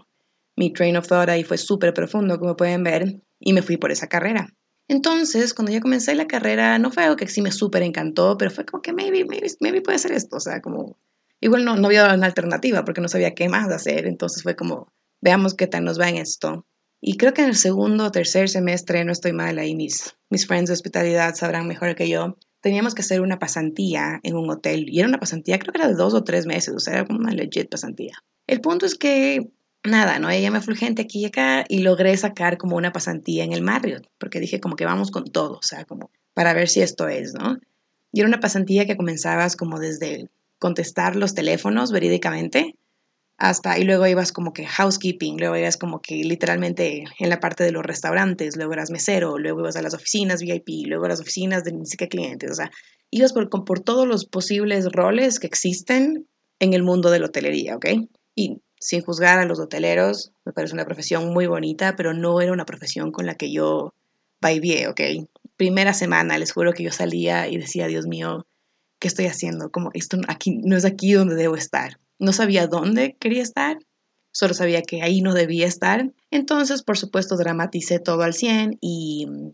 mi 0.57 0.73
train 0.73 0.97
of 0.97 1.07
thought 1.07 1.29
ahí 1.29 1.45
fue 1.45 1.59
súper 1.59 1.95
profundo, 1.95 2.41
como 2.41 2.57
pueden 2.57 2.83
ver, 2.83 3.21
y 3.39 3.53
me 3.53 3.63
fui 3.63 3.77
por 3.77 3.93
esa 3.93 4.09
carrera. 4.09 4.49
Entonces, 4.89 5.55
cuando 5.55 5.71
ya 5.71 5.81
comencé 5.81 6.13
la 6.17 6.27
carrera, 6.27 6.77
no 6.81 6.91
fue 6.91 7.05
algo 7.05 7.15
que 7.15 7.29
sí 7.29 7.41
me 7.41 7.53
súper 7.53 7.85
encantó, 7.85 8.37
pero 8.37 8.51
fue 8.51 8.65
como 8.65 8.83
que 8.83 8.93
maybe, 8.93 9.25
maybe, 9.25 9.47
maybe 9.61 9.81
puede 9.81 10.01
ser 10.01 10.11
esto, 10.11 10.39
o 10.39 10.41
sea, 10.41 10.61
como, 10.61 10.99
igual 11.41 11.65
no, 11.65 11.77
no 11.77 11.87
había 11.87 12.13
una 12.13 12.27
alternativa 12.27 12.85
porque 12.85 13.01
no 13.01 13.07
sabía 13.07 13.37
qué 13.37 13.49
más 13.49 13.71
hacer, 13.71 14.07
entonces 14.07 14.43
fue 14.43 14.57
como, 14.57 14.93
veamos 15.21 15.55
qué 15.55 15.69
tal 15.69 15.85
nos 15.85 16.01
va 16.01 16.09
en 16.09 16.17
esto. 16.17 16.67
Y 17.07 17.19
creo 17.19 17.35
que 17.35 17.43
en 17.43 17.51
el 17.51 17.55
segundo 17.55 18.07
o 18.07 18.11
tercer 18.11 18.49
semestre, 18.49 19.05
no 19.05 19.13
estoy 19.13 19.35
mal 19.35 19.59
ahí, 19.59 19.75
mis, 19.75 20.17
mis 20.31 20.47
friends 20.47 20.69
de 20.69 20.73
hospitalidad 20.73 21.35
sabrán 21.35 21.69
mejor 21.69 21.95
que 21.95 22.09
yo, 22.09 22.39
teníamos 22.63 22.95
que 22.95 23.03
hacer 23.03 23.21
una 23.21 23.39
pasantía 23.39 24.21
en 24.23 24.37
un 24.37 24.49
hotel. 24.49 24.87
Y 24.89 25.01
era 25.01 25.09
una 25.09 25.21
pasantía, 25.21 25.59
creo 25.59 25.75
que 25.75 25.81
era 25.81 25.89
de 25.89 25.97
dos 25.97 26.15
o 26.15 26.25
tres 26.25 26.47
meses, 26.47 26.75
o 26.75 26.79
sea, 26.79 26.95
era 26.95 27.05
como 27.05 27.19
una 27.19 27.35
legit 27.35 27.69
pasantía. 27.69 28.15
El 28.47 28.63
punto 28.63 28.87
es 28.87 28.95
que, 28.95 29.51
nada, 29.83 30.19
¿no? 30.19 30.31
Ella 30.31 30.51
me 30.51 30.63
fue 30.63 30.77
gente 30.77 31.03
aquí 31.03 31.19
y 31.21 31.25
acá 31.27 31.67
y 31.69 31.81
logré 31.81 32.17
sacar 32.17 32.57
como 32.57 32.77
una 32.77 32.91
pasantía 32.91 33.45
en 33.45 33.53
el 33.53 33.61
Marriott, 33.61 34.09
porque 34.17 34.41
dije 34.41 34.59
como 34.59 34.75
que 34.75 34.87
vamos 34.87 35.11
con 35.11 35.25
todo, 35.25 35.59
o 35.59 35.63
sea, 35.63 35.85
como 35.85 36.11
para 36.33 36.55
ver 36.55 36.71
si 36.71 36.81
esto 36.81 37.09
es, 37.09 37.35
¿no? 37.35 37.59
Y 38.13 38.21
era 38.21 38.29
una 38.31 38.41
pasantía 38.41 38.87
que 38.87 38.97
comenzabas 38.97 39.57
como 39.57 39.79
desde 39.79 40.31
contestar 40.59 41.17
los 41.17 41.35
teléfonos 41.35 41.93
verídicamente 41.93 42.77
hasta 43.37 43.79
y 43.79 43.85
luego 43.85 44.07
ibas 44.07 44.33
como 44.33 44.53
que 44.53 44.67
housekeeping, 44.67 45.39
luego 45.39 45.57
ibas 45.57 45.77
como 45.77 46.01
que 46.01 46.17
literalmente 46.17 47.05
en 47.19 47.29
la 47.29 47.41
parte 47.41 47.65
de 47.65 47.73
los 47.73 47.85
restaurantes, 47.85 48.57
luego 48.57 48.73
eras 48.73 48.91
mesero, 48.91 49.39
luego 49.39 49.61
ibas 49.61 49.77
a 49.77 49.83
las 49.83 49.95
oficinas 49.95 50.41
VIP, 50.41 50.87
luego 50.87 51.07
a 51.07 51.09
las 51.09 51.21
oficinas 51.21 51.65
de 51.65 51.73
música 51.73 52.07
clientes, 52.07 52.51
o 52.51 52.55
sea, 52.55 52.71
ibas 53.11 53.33
por, 53.33 53.49
por 53.49 53.81
todos 53.81 54.07
los 54.07 54.27
posibles 54.27 54.87
roles 54.93 55.41
que 55.41 55.47
existen 55.47 56.29
en 56.61 56.75
el 56.75 56.83
mundo 56.83 57.11
de 57.11 57.19
la 57.19 57.27
hotelería, 57.27 57.77
¿ok? 57.77 57.87
Y 58.35 58.61
sin 58.79 59.03
juzgar 59.03 59.39
a 59.39 59.47
los 59.47 59.59
hoteleros, 59.59 60.33
me 60.45 60.53
parece 60.53 60.75
una 60.75 60.85
profesión 60.85 61.33
muy 61.33 61.47
bonita, 61.47 61.97
pero 61.97 62.13
no 62.15 62.41
era 62.41 62.53
una 62.53 62.67
profesión 62.67 63.13
con 63.13 63.27
la 63.27 63.35
que 63.35 63.51
yo 63.51 63.95
viví, 64.41 64.85
¿ok? 64.87 65.01
Primera 65.57 65.95
semana, 65.95 66.39
les 66.39 66.53
juro 66.53 66.73
que 66.73 66.83
yo 66.83 66.93
salía 66.93 67.49
y 67.49 67.57
decía, 67.57 67.87
Dios 67.87 68.07
mío, 68.07 68.47
¿qué 68.99 69.09
estoy 69.09 69.27
haciendo? 69.27 69.71
Como 69.71 69.91
esto 69.95 70.19
aquí 70.29 70.59
no 70.65 70.77
es 70.77 70.85
aquí 70.85 71.13
donde 71.13 71.35
debo 71.35 71.57
estar. 71.57 71.99
No 72.19 72.33
sabía 72.33 72.67
dónde 72.67 73.17
quería 73.19 73.43
estar, 73.43 73.79
solo 74.33 74.55
sabía 74.55 74.83
que 74.83 75.03
ahí 75.03 75.21
no 75.21 75.35
debía 75.35 75.67
estar. 75.67 76.13
Entonces, 76.31 76.83
por 76.83 76.99
supuesto, 76.99 77.37
dramaticé 77.37 77.99
todo 77.99 78.23
al 78.23 78.35
100 78.35 78.79
y 78.81 79.27
mm, 79.27 79.53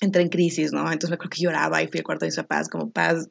entré 0.00 0.22
en 0.22 0.28
crisis, 0.28 0.72
¿no? 0.72 0.80
Entonces 0.92 1.10
me 1.10 1.18
creo 1.18 1.30
que 1.30 1.42
lloraba 1.42 1.82
y 1.82 1.88
fui 1.88 1.98
al 1.98 2.04
cuarto 2.04 2.24
de 2.24 2.28
mis 2.28 2.36
papás 2.36 2.68
como, 2.68 2.90
paz, 2.90 3.28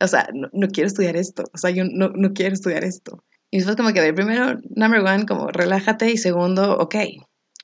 o 0.00 0.08
sea, 0.08 0.28
no, 0.34 0.68
quiero 0.68 0.88
estudiar 0.88 1.16
esto, 1.16 1.44
o 1.52 1.58
sea, 1.58 1.70
yo 1.70 1.84
no, 1.90 2.10
no 2.10 2.32
quiero 2.32 2.54
estudiar 2.54 2.84
esto. 2.84 3.24
Y 3.50 3.58
después 3.58 3.76
como 3.76 3.92
que, 3.92 4.00
ver, 4.00 4.14
primero, 4.14 4.58
number 4.74 5.00
one, 5.00 5.26
como 5.26 5.48
relájate 5.48 6.10
y 6.10 6.18
segundo, 6.18 6.76
ok, 6.78 6.96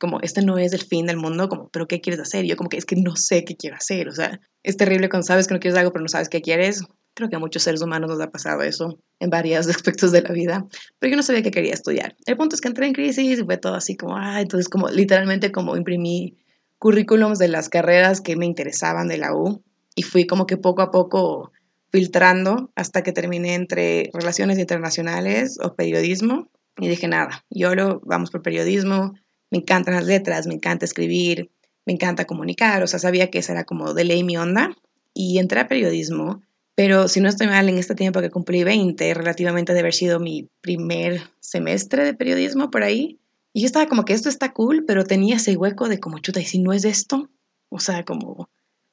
como 0.00 0.20
este 0.20 0.42
no 0.42 0.58
es 0.58 0.72
el 0.72 0.82
fin 0.82 1.06
del 1.06 1.16
mundo, 1.16 1.48
como, 1.48 1.68
pero 1.68 1.86
¿qué 1.86 2.00
quieres 2.00 2.20
hacer? 2.20 2.44
yo 2.44 2.56
como 2.56 2.70
que 2.70 2.76
es 2.76 2.86
que 2.86 2.96
no 2.96 3.16
sé 3.16 3.44
qué 3.44 3.56
quiero 3.56 3.76
hacer, 3.76 4.08
o 4.08 4.12
sea, 4.12 4.40
es 4.62 4.76
terrible 4.76 5.08
cuando 5.08 5.26
sabes 5.26 5.46
que 5.46 5.54
no 5.54 5.60
quieres 5.60 5.78
algo 5.78 5.92
pero 5.92 6.02
no 6.02 6.08
sabes 6.08 6.28
qué 6.28 6.40
quieres. 6.40 6.82
Creo 7.14 7.28
que 7.28 7.36
a 7.36 7.38
muchos 7.38 7.62
seres 7.62 7.82
humanos 7.82 8.10
nos 8.10 8.20
ha 8.20 8.30
pasado 8.30 8.62
eso 8.62 8.98
en 9.20 9.30
varios 9.30 9.68
aspectos 9.68 10.12
de 10.12 10.22
la 10.22 10.32
vida, 10.32 10.66
pero 10.98 11.10
yo 11.10 11.16
no 11.16 11.22
sabía 11.22 11.42
qué 11.42 11.50
quería 11.50 11.74
estudiar. 11.74 12.16
El 12.26 12.36
punto 12.36 12.54
es 12.54 12.60
que 12.60 12.68
entré 12.68 12.86
en 12.86 12.92
crisis 12.92 13.38
y 13.38 13.44
fue 13.44 13.56
todo 13.56 13.74
así 13.74 13.96
como, 13.96 14.16
ah, 14.16 14.40
entonces 14.40 14.68
como 14.68 14.88
literalmente 14.88 15.52
como 15.52 15.76
imprimí 15.76 16.36
currículums 16.78 17.38
de 17.38 17.48
las 17.48 17.68
carreras 17.68 18.20
que 18.20 18.36
me 18.36 18.46
interesaban 18.46 19.08
de 19.08 19.18
la 19.18 19.34
U 19.34 19.62
y 19.94 20.02
fui 20.02 20.26
como 20.26 20.46
que 20.46 20.56
poco 20.56 20.82
a 20.82 20.90
poco 20.90 21.52
filtrando 21.90 22.72
hasta 22.74 23.02
que 23.02 23.12
terminé 23.12 23.54
entre 23.54 24.10
relaciones 24.14 24.58
internacionales 24.58 25.58
o 25.62 25.74
periodismo 25.74 26.48
y 26.78 26.88
dije 26.88 27.06
nada, 27.06 27.44
yo 27.50 27.74
lo 27.74 28.00
vamos 28.04 28.30
por 28.30 28.42
periodismo, 28.42 29.12
me 29.50 29.58
encantan 29.58 29.94
las 29.94 30.06
letras, 30.06 30.46
me 30.46 30.54
encanta 30.54 30.86
escribir, 30.86 31.50
me 31.84 31.92
encanta 31.92 32.24
comunicar, 32.24 32.82
o 32.82 32.86
sea, 32.86 32.98
sabía 32.98 33.30
que 33.30 33.38
esa 33.38 33.52
era 33.52 33.64
como 33.64 33.92
de 33.92 34.04
ley 34.04 34.24
mi 34.24 34.36
onda 34.36 34.74
y 35.12 35.38
entré 35.38 35.60
a 35.60 35.68
periodismo 35.68 36.42
pero 36.74 37.08
si 37.08 37.20
no 37.20 37.28
estoy 37.28 37.46
mal, 37.48 37.68
en 37.68 37.78
este 37.78 37.94
tiempo 37.94 38.20
que 38.20 38.30
cumplí 38.30 38.64
20, 38.64 39.14
relativamente 39.14 39.74
de 39.74 39.80
haber 39.80 39.94
sido 39.94 40.20
mi 40.20 40.48
primer 40.60 41.20
semestre 41.40 42.04
de 42.04 42.14
periodismo 42.14 42.70
por 42.70 42.82
ahí. 42.82 43.18
Y 43.52 43.60
yo 43.60 43.66
estaba 43.66 43.86
como 43.86 44.04
que 44.04 44.14
esto 44.14 44.28
está 44.28 44.52
cool, 44.52 44.84
pero 44.86 45.04
tenía 45.04 45.36
ese 45.36 45.56
hueco 45.56 45.88
de 45.88 46.00
como 46.00 46.18
chuta, 46.18 46.40
¿y 46.40 46.44
si 46.44 46.58
no 46.58 46.72
es 46.72 46.84
esto? 46.84 47.30
O 47.68 47.78
sea, 47.78 48.04
como 48.04 48.48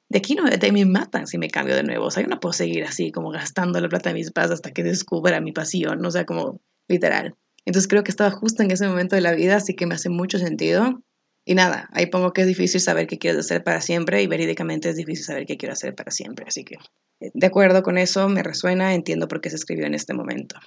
de 0.09 0.17
aquí 0.17 0.33
no 0.35 0.43
de 0.43 0.71
me 0.71 0.85
matan 0.85 1.27
si 1.27 1.37
me 1.37 1.49
cambio 1.49 1.75
de 1.75 1.83
nuevo. 1.83 2.05
O 2.05 2.11
sea, 2.11 2.23
yo 2.23 2.29
no 2.29 2.39
puedo 2.39 2.53
seguir 2.53 2.83
así 2.83 3.11
como 3.11 3.29
gastando 3.29 3.79
la 3.79 3.89
plata 3.89 4.09
de 4.09 4.15
mis 4.15 4.31
padres 4.31 4.53
hasta 4.53 4.71
que 4.71 4.83
descubra 4.83 5.39
mi 5.39 5.51
pasión, 5.51 6.03
o 6.03 6.11
sea, 6.11 6.25
como 6.25 6.59
literal. 6.87 7.35
Entonces 7.65 7.87
creo 7.87 8.03
que 8.03 8.11
estaba 8.11 8.31
justo 8.31 8.63
en 8.63 8.71
ese 8.71 8.87
momento 8.87 9.15
de 9.15 9.21
la 9.21 9.33
vida, 9.33 9.57
así 9.57 9.75
que 9.75 9.85
me 9.85 9.95
hace 9.95 10.09
mucho 10.09 10.39
sentido. 10.39 11.03
Y 11.49 11.55
nada, 11.55 11.89
ahí 11.93 12.05
pongo 12.05 12.31
que 12.31 12.41
es 12.41 12.47
difícil 12.47 12.79
saber 12.79 13.07
qué 13.07 13.17
quieres 13.17 13.39
hacer 13.39 13.63
para 13.63 13.81
siempre 13.81 14.21
y 14.21 14.27
verídicamente 14.27 14.87
es 14.87 14.95
difícil 14.95 15.25
saber 15.25 15.47
qué 15.47 15.57
quiero 15.57 15.73
hacer 15.73 15.95
para 15.95 16.11
siempre. 16.11 16.45
Así 16.47 16.63
que 16.63 16.75
de 17.19 17.47
acuerdo 17.47 17.81
con 17.81 17.97
eso, 17.97 18.29
me 18.29 18.43
resuena, 18.43 18.93
entiendo 18.93 19.27
por 19.27 19.41
qué 19.41 19.49
se 19.49 19.55
escribió 19.55 19.87
en 19.87 19.95
este 19.95 20.13
momento. 20.13 20.59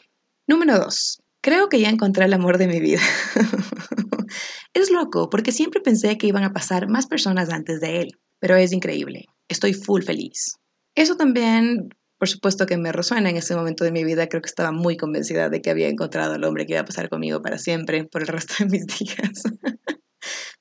Número 0.49 0.81
dos. 0.81 1.23
Creo 1.41 1.69
que 1.69 1.79
ya 1.79 1.89
encontré 1.89 2.25
el 2.25 2.33
amor 2.33 2.59
de 2.59 2.67
mi 2.67 2.81
vida. 2.81 3.01
es 4.75 4.91
loco, 4.91 5.31
porque 5.31 5.53
siempre 5.53 5.81
pensé 5.81 6.19
que 6.19 6.27
iban 6.27 6.43
a 6.43 6.53
pasar 6.53 6.89
más 6.89 7.07
personas 7.07 7.51
antes 7.51 7.81
de 7.81 8.01
él, 8.01 8.19
pero 8.41 8.57
es 8.57 8.73
increíble. 8.73 9.27
Estoy 9.47 9.75
full 9.75 10.03
feliz. 10.03 10.57
Eso 10.97 11.15
también, 11.17 11.91
por 12.19 12.29
supuesto 12.29 12.67
que 12.67 12.77
me 12.77 12.91
resuena 12.91 13.31
en 13.31 13.37
ese 13.37 13.55
momento 13.55 13.85
de 13.85 13.93
mi 13.93 14.03
vida. 14.03 14.29
Creo 14.29 14.43
que 14.43 14.49
estaba 14.49 14.73
muy 14.73 14.97
convencida 14.97 15.49
de 15.49 15.63
que 15.63 15.71
había 15.71 15.87
encontrado 15.87 16.35
al 16.35 16.43
hombre 16.43 16.67
que 16.67 16.73
iba 16.73 16.81
a 16.81 16.87
pasar 16.87 17.09
conmigo 17.09 17.41
para 17.41 17.59
siempre, 17.59 18.03
por 18.03 18.23
el 18.23 18.27
resto 18.27 18.55
de 18.59 18.67
mis 18.67 18.87
días. 18.99 19.45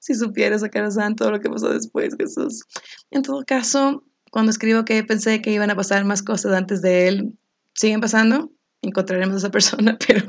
Si 0.02 0.16
supieras 0.16 0.62
sacar 0.62 0.84
a 0.84 1.16
todo 1.16 1.32
lo 1.32 1.40
que 1.40 1.50
pasó 1.50 1.72
después, 1.72 2.16
Jesús. 2.20 2.64
En 3.12 3.22
todo 3.22 3.44
caso, 3.46 4.04
cuando 4.32 4.50
escribo 4.50 4.84
que 4.84 5.04
pensé 5.04 5.42
que 5.42 5.52
iban 5.52 5.70
a 5.70 5.76
pasar 5.76 6.04
más 6.06 6.24
cosas 6.24 6.54
antes 6.54 6.82
de 6.82 7.08
él, 7.08 7.38
siguen 7.76 8.02
pasando. 8.02 8.52
Encontraremos 8.82 9.36
a 9.36 9.38
esa 9.38 9.52
persona, 9.52 9.98
pero 10.08 10.26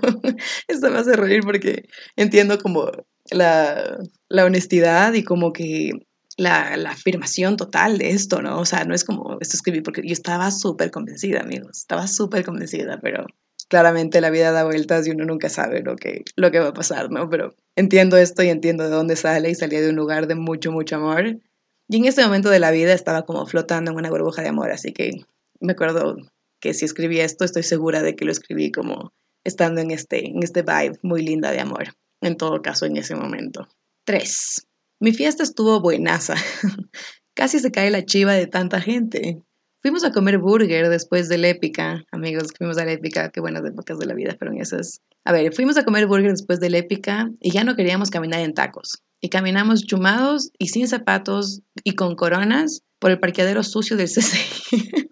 esto 0.69 0.91
me 0.91 0.99
hace 0.99 1.17
reír 1.17 1.43
porque 1.43 1.89
entiendo 2.17 2.59
como 2.59 2.91
la, 3.31 3.99
la 4.29 4.45
honestidad 4.45 5.15
y 5.15 5.25
como 5.25 5.55
que 5.55 5.93
la, 6.37 6.77
la, 6.77 6.91
afirmación 6.91 7.57
total 7.57 7.97
de 7.97 8.11
esto, 8.11 8.43
¿no? 8.43 8.61
O 8.61 8.67
sea, 8.67 8.85
no 8.85 8.95
es 8.95 9.05
como 9.05 9.39
esto 9.41 9.57
escribí 9.57 9.81
porque 9.81 10.03
yo 10.05 10.13
estaba 10.13 10.51
súper 10.51 10.91
convencida, 10.91 11.41
amigos, 11.41 11.79
estaba 11.79 12.07
súper 12.07 12.45
convencida, 12.45 13.01
pero 13.01 13.25
claramente 13.69 14.21
la 14.21 14.29
vida 14.29 14.53
da 14.53 14.65
vueltas 14.65 15.07
y 15.07 15.13
uno 15.13 15.25
nunca 15.25 15.49
sabe 15.49 15.83
lo 15.83 15.97
que, 15.97 16.25
lo 16.37 16.51
que 16.51 16.59
va 16.59 16.69
a 16.69 16.75
pasar, 16.75 17.11
¿no? 17.11 17.31
Pero 17.31 17.55
entiendo 17.77 18.17
esto 18.17 18.43
y 18.43 18.49
entiendo 18.49 18.85
de 18.85 18.91
dónde 18.91 19.17
sale 19.17 19.51
y 19.51 19.55
salía 19.55 19.81
de 19.81 19.91
un 19.91 19.97
lugar 19.97 20.27
de 20.27 20.35
mucho, 20.35 20.73
mucho 20.73 20.97
amor 20.97 21.41
y 21.89 21.97
en 21.97 22.07
ese 22.07 22.23
momento 22.23 22.49
de 22.49 22.59
la 22.59 22.71
vida 22.71 22.95
estaba 22.95 23.27
como 23.27 23.45
flotando 23.47 23.91
en 23.91 23.99
una 23.99 24.09
burbuja 24.09 24.41
de 24.41 24.49
amor, 24.49 24.71
así 24.71 24.93
que 24.93 25.25
me 25.61 25.73
acuerdo 25.73 26.17
que 26.59 26.73
si 26.73 26.87
escribí 26.87 27.21
esto, 27.21 27.45
estoy 27.45 27.63
segura 27.65 28.03
de 28.03 28.17
que 28.17 28.25
lo 28.25 28.33
escribí 28.33 28.73
como 28.73 29.13
estando 29.45 29.81
en 29.81 29.91
este, 29.91 30.27
en 30.27 30.43
este 30.43 30.63
vibe 30.63 30.99
muy 31.03 31.23
linda 31.23 31.51
de 31.51 31.61
amor, 31.61 31.95
en 32.23 32.37
todo 32.39 32.63
caso 32.63 32.87
en 32.87 32.97
ese 32.97 33.15
momento. 33.15 33.69
Tres, 34.05 34.67
Mi 35.01 35.13
fiesta 35.13 35.43
estuvo 35.43 35.81
buenaza. 35.81 36.35
Casi 37.35 37.59
se 37.59 37.71
cae 37.71 37.91
la 37.91 38.07
chiva 38.07 38.33
de 38.33 38.47
tanta 38.47 38.81
gente. 38.81 39.43
Fuimos 39.83 40.05
a 40.05 40.13
comer 40.13 40.39
burger 40.39 40.89
después 40.89 41.29
de 41.29 41.39
la 41.39 41.49
épica, 41.49 42.05
amigos, 42.13 42.53
fuimos 42.57 42.79
a 42.79 42.85
la 42.85 42.93
épica, 42.93 43.31
qué 43.31 43.41
buenas 43.41 43.65
épocas 43.65 43.99
de 43.99 44.07
la 44.07 44.15
vida 44.15 44.37
fueron 44.39 44.61
esas. 44.61 45.01
A 45.25 45.33
ver, 45.33 45.53
fuimos 45.53 45.77
a 45.77 45.85
comer 45.85 46.07
burger 46.07 46.31
después 46.31 46.61
de 46.61 46.71
la 46.71 46.79
épica 46.79 47.29
y 47.41 47.51
ya 47.51 47.65
no 47.65 47.75
queríamos 47.75 48.09
caminar 48.09 48.39
en 48.43 48.55
tacos. 48.55 49.03
Y 49.21 49.29
caminamos 49.29 49.85
chumados 49.85 50.53
y 50.57 50.69
sin 50.69 50.87
zapatos 50.87 51.63
y 51.83 51.97
con 51.97 52.15
coronas 52.15 52.83
por 53.01 53.11
el 53.11 53.19
parqueadero 53.19 53.65
sucio 53.65 53.97
del 53.97 54.07
CCI. 54.09 55.11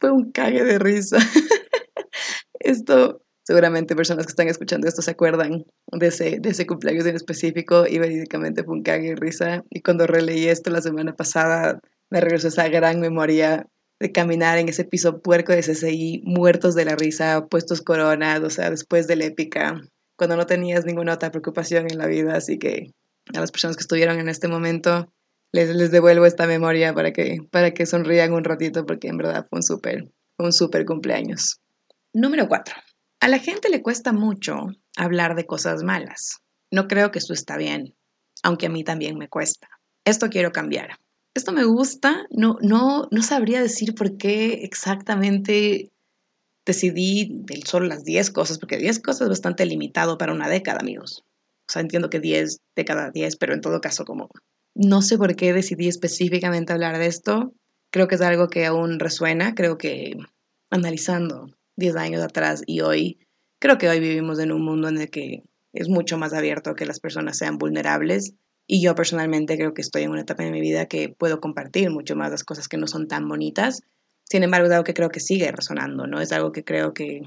Fue 0.00 0.10
un 0.10 0.32
cague 0.32 0.64
de 0.64 0.80
risa. 0.80 1.18
esto, 2.58 3.22
seguramente 3.44 3.94
personas 3.94 4.26
que 4.26 4.30
están 4.30 4.48
escuchando 4.48 4.88
esto 4.88 5.00
se 5.00 5.12
acuerdan 5.12 5.64
de 5.92 6.06
ese, 6.08 6.40
de 6.40 6.48
ese 6.48 6.66
cumpleaños 6.66 7.06
en 7.06 7.14
específico 7.14 7.86
y 7.88 8.00
verídicamente 8.00 8.64
fue 8.64 8.74
un 8.74 8.82
cague 8.82 9.10
de 9.10 9.14
risa. 9.16 9.62
Y 9.70 9.82
cuando 9.82 10.08
releí 10.08 10.48
esto 10.48 10.70
la 10.70 10.82
semana 10.82 11.14
pasada, 11.14 11.78
me 12.10 12.20
regresó 12.20 12.48
esa 12.48 12.68
gran 12.68 12.98
memoria 12.98 13.68
de 13.98 14.12
caminar 14.12 14.58
en 14.58 14.68
ese 14.68 14.84
piso 14.84 15.20
puerco 15.20 15.52
de 15.52 15.62
CCI, 15.62 16.22
muertos 16.24 16.74
de 16.74 16.84
la 16.84 16.96
risa, 16.96 17.46
puestos 17.46 17.80
coronas, 17.80 18.40
o 18.42 18.50
sea, 18.50 18.70
después 18.70 19.06
de 19.06 19.16
la 19.16 19.24
épica, 19.24 19.80
cuando 20.16 20.36
no 20.36 20.46
tenías 20.46 20.84
ninguna 20.84 21.14
otra 21.14 21.30
preocupación 21.30 21.86
en 21.90 21.98
la 21.98 22.06
vida. 22.06 22.36
Así 22.36 22.58
que 22.58 22.92
a 23.34 23.40
las 23.40 23.50
personas 23.50 23.76
que 23.76 23.82
estuvieron 23.82 24.18
en 24.18 24.28
este 24.28 24.48
momento, 24.48 25.12
les, 25.52 25.74
les 25.74 25.90
devuelvo 25.90 26.26
esta 26.26 26.46
memoria 26.46 26.92
para 26.92 27.12
que, 27.12 27.38
para 27.50 27.72
que 27.72 27.86
sonrían 27.86 28.32
un 28.32 28.44
ratito, 28.44 28.84
porque 28.84 29.08
en 29.08 29.16
verdad 29.16 29.46
fue 29.48 29.58
un 29.58 29.62
súper, 29.62 30.08
un 30.38 30.52
súper 30.52 30.84
cumpleaños. 30.84 31.60
Número 32.12 32.48
4. 32.48 32.74
A 33.20 33.28
la 33.28 33.38
gente 33.38 33.70
le 33.70 33.82
cuesta 33.82 34.12
mucho 34.12 34.66
hablar 34.96 35.34
de 35.36 35.46
cosas 35.46 35.82
malas. 35.82 36.38
No 36.70 36.86
creo 36.86 37.10
que 37.10 37.18
eso 37.18 37.32
está 37.32 37.56
bien, 37.56 37.94
aunque 38.42 38.66
a 38.66 38.70
mí 38.70 38.84
también 38.84 39.16
me 39.16 39.28
cuesta. 39.28 39.68
Esto 40.04 40.28
quiero 40.28 40.52
cambiar 40.52 40.98
esto 41.38 41.52
me 41.52 41.64
gusta, 41.64 42.26
no, 42.30 42.58
no, 42.60 43.08
no 43.10 43.22
sabría 43.22 43.60
decir 43.60 43.94
por 43.94 44.16
qué 44.16 44.64
exactamente 44.64 45.90
decidí 46.66 47.30
del 47.30 47.62
solo 47.64 47.86
las 47.86 48.04
10 48.04 48.30
cosas, 48.32 48.58
porque 48.58 48.76
10 48.76 49.00
cosas 49.00 49.22
es 49.22 49.28
bastante 49.28 49.64
limitado 49.64 50.18
para 50.18 50.32
una 50.32 50.48
década, 50.48 50.78
amigos. 50.80 51.24
O 51.68 51.72
sea, 51.72 51.82
entiendo 51.82 52.10
que 52.10 52.20
10 52.20 52.58
de 52.74 52.84
cada 52.84 53.10
10, 53.10 53.36
pero 53.36 53.54
en 53.54 53.60
todo 53.60 53.80
caso, 53.80 54.04
como 54.04 54.28
no 54.74 55.00
sé 55.00 55.16
por 55.16 55.36
qué 55.36 55.52
decidí 55.52 55.88
específicamente 55.88 56.72
hablar 56.72 56.98
de 56.98 57.06
esto. 57.06 57.52
Creo 57.90 58.08
que 58.08 58.16
es 58.16 58.20
algo 58.20 58.48
que 58.48 58.66
aún 58.66 58.98
resuena. 58.98 59.54
Creo 59.54 59.78
que 59.78 60.16
analizando 60.70 61.46
10 61.76 61.96
años 61.96 62.22
atrás 62.22 62.62
y 62.66 62.80
hoy, 62.82 63.18
creo 63.58 63.78
que 63.78 63.88
hoy 63.88 64.00
vivimos 64.00 64.38
en 64.38 64.52
un 64.52 64.62
mundo 64.62 64.88
en 64.88 64.98
el 64.98 65.10
que 65.10 65.44
es 65.72 65.88
mucho 65.88 66.18
más 66.18 66.34
abierto 66.34 66.74
que 66.74 66.86
las 66.86 67.00
personas 67.00 67.38
sean 67.38 67.58
vulnerables 67.58 68.34
y 68.66 68.82
yo 68.82 68.94
personalmente 68.94 69.56
creo 69.56 69.74
que 69.74 69.82
estoy 69.82 70.02
en 70.02 70.10
una 70.10 70.22
etapa 70.22 70.42
de 70.42 70.50
mi 70.50 70.60
vida 70.60 70.86
que 70.86 71.08
puedo 71.08 71.40
compartir 71.40 71.90
mucho 71.90 72.16
más 72.16 72.30
las 72.30 72.44
cosas 72.44 72.68
que 72.68 72.76
no 72.76 72.86
son 72.86 73.06
tan 73.06 73.28
bonitas. 73.28 73.82
Sin 74.24 74.42
embargo, 74.42 74.66
es 74.66 74.72
algo 74.72 74.84
que 74.84 74.94
creo 74.94 75.10
que 75.10 75.20
sigue 75.20 75.52
resonando, 75.52 76.06
¿no? 76.06 76.20
Es 76.20 76.32
algo 76.32 76.50
que 76.50 76.64
creo 76.64 76.92
que 76.92 77.22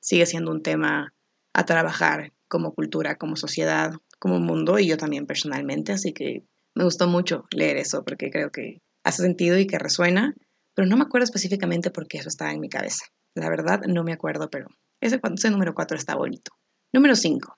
sigue 0.00 0.26
siendo 0.26 0.50
un 0.50 0.62
tema 0.62 1.14
a 1.52 1.64
trabajar 1.64 2.32
como 2.48 2.74
cultura, 2.74 3.16
como 3.16 3.36
sociedad, 3.36 3.92
como 4.18 4.40
mundo 4.40 4.78
y 4.78 4.88
yo 4.88 4.96
también 4.96 5.26
personalmente. 5.26 5.92
Así 5.92 6.12
que 6.12 6.44
me 6.74 6.84
gustó 6.84 7.06
mucho 7.06 7.44
leer 7.52 7.76
eso 7.76 8.04
porque 8.04 8.30
creo 8.30 8.50
que 8.50 8.80
hace 9.04 9.22
sentido 9.22 9.58
y 9.58 9.66
que 9.66 9.78
resuena, 9.78 10.34
pero 10.74 10.88
no 10.88 10.96
me 10.96 11.04
acuerdo 11.04 11.24
específicamente 11.24 11.90
por 11.90 12.08
qué 12.08 12.18
eso 12.18 12.28
estaba 12.28 12.52
en 12.52 12.60
mi 12.60 12.68
cabeza. 12.68 13.06
La 13.36 13.48
verdad, 13.48 13.82
no 13.86 14.02
me 14.02 14.12
acuerdo, 14.12 14.50
pero 14.50 14.66
ese, 15.00 15.20
ese 15.34 15.50
número 15.50 15.72
4 15.74 15.96
está 15.96 16.16
bonito. 16.16 16.50
Número 16.92 17.14
5. 17.14 17.56